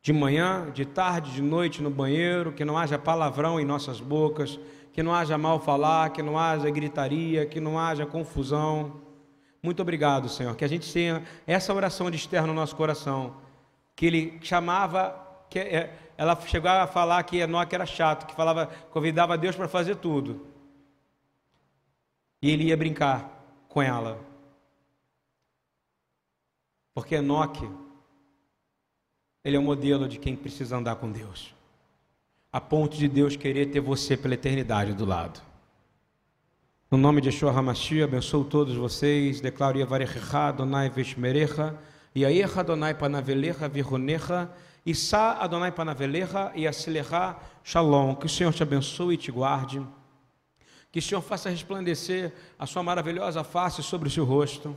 De 0.00 0.10
manhã, 0.10 0.70
de 0.70 0.86
tarde, 0.86 1.32
de 1.32 1.42
noite 1.42 1.82
no 1.82 1.90
banheiro, 1.90 2.50
que 2.50 2.64
não 2.64 2.78
haja 2.78 2.98
palavrão 2.98 3.60
em 3.60 3.64
nossas 3.66 4.00
bocas, 4.00 4.58
que 4.94 5.02
não 5.02 5.14
haja 5.14 5.36
mal 5.36 5.60
falar, 5.60 6.14
que 6.14 6.22
não 6.22 6.38
haja 6.38 6.70
gritaria, 6.70 7.44
que 7.44 7.60
não 7.60 7.78
haja 7.78 8.06
confusão. 8.06 9.02
Muito 9.62 9.82
obrigado, 9.82 10.30
Senhor, 10.30 10.56
que 10.56 10.64
a 10.64 10.68
gente 10.68 10.90
tenha 10.90 11.22
essa 11.46 11.74
oração 11.74 12.10
de 12.10 12.16
externo 12.16 12.48
no 12.48 12.54
nosso 12.54 12.74
coração, 12.74 13.43
que 13.94 14.06
ele 14.06 14.38
chamava 14.42 15.20
que 15.48 15.58
é, 15.58 15.96
ela 16.16 16.34
chegou 16.46 16.70
a 16.70 16.86
falar 16.86 17.22
que 17.22 17.38
Enoque 17.38 17.74
era 17.74 17.86
chato, 17.86 18.26
que 18.26 18.34
falava, 18.34 18.66
convidava 18.90 19.38
Deus 19.38 19.54
para 19.54 19.68
fazer 19.68 19.96
tudo. 19.96 20.46
E 22.42 22.50
ele 22.50 22.64
ia 22.64 22.76
brincar 22.76 23.30
com 23.68 23.80
ela. 23.80 24.20
Porque 26.92 27.16
Enoque, 27.16 27.68
ele 29.44 29.56
é 29.56 29.58
o 29.58 29.62
modelo 29.62 30.08
de 30.08 30.18
quem 30.18 30.36
precisa 30.36 30.76
andar 30.76 30.96
com 30.96 31.10
Deus. 31.10 31.54
A 32.52 32.60
ponto 32.60 32.96
de 32.96 33.08
Deus 33.08 33.36
querer 33.36 33.66
ter 33.66 33.80
você 33.80 34.16
pela 34.16 34.34
eternidade 34.34 34.92
do 34.92 35.04
lado. 35.04 35.40
No 36.90 36.96
nome 36.96 37.20
de 37.20 37.28
Yeshua 37.28 37.50
HaMashiach, 37.50 38.04
abençoo 38.04 38.44
todos 38.44 38.76
vocês. 38.76 39.40
Declaro 39.40 39.78
Yavarecha 39.78 40.38
Adonai 40.38 40.88
Veshmerecha, 40.88 41.76
Yaecha 42.16 42.60
Adonai 42.60 42.94
Panavelecha 42.94 43.68
Vironecha, 43.68 44.50
Issa 44.86 45.32
Adonai 45.40 45.72
Panavelecha 45.72 46.52
e 46.54 46.66
Asilecha 46.66 47.36
Shalom. 47.62 48.14
Que 48.14 48.26
o 48.26 48.28
Senhor 48.28 48.52
te 48.52 48.62
abençoe 48.62 49.14
e 49.14 49.18
te 49.18 49.32
guarde. 49.32 49.84
Que 50.92 51.00
o 51.00 51.02
Senhor 51.02 51.22
faça 51.22 51.50
resplandecer 51.50 52.32
a 52.58 52.66
sua 52.66 52.82
maravilhosa 52.82 53.42
face 53.42 53.82
sobre 53.82 54.08
o 54.08 54.10
seu 54.10 54.24
rosto. 54.24 54.76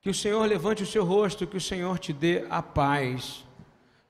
Que 0.00 0.10
o 0.10 0.14
Senhor 0.14 0.44
levante 0.44 0.82
o 0.82 0.86
seu 0.86 1.04
rosto, 1.04 1.46
que 1.46 1.56
o 1.56 1.60
Senhor 1.60 1.98
te 1.98 2.12
dê 2.12 2.44
a 2.50 2.60
paz. 2.60 3.44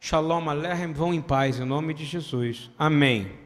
Shalom 0.00 0.48
Aleichem, 0.48 0.92
vão 0.92 1.12
em 1.12 1.20
paz, 1.20 1.60
em 1.60 1.64
nome 1.64 1.94
de 1.94 2.04
Jesus. 2.04 2.70
Amém. 2.78 3.43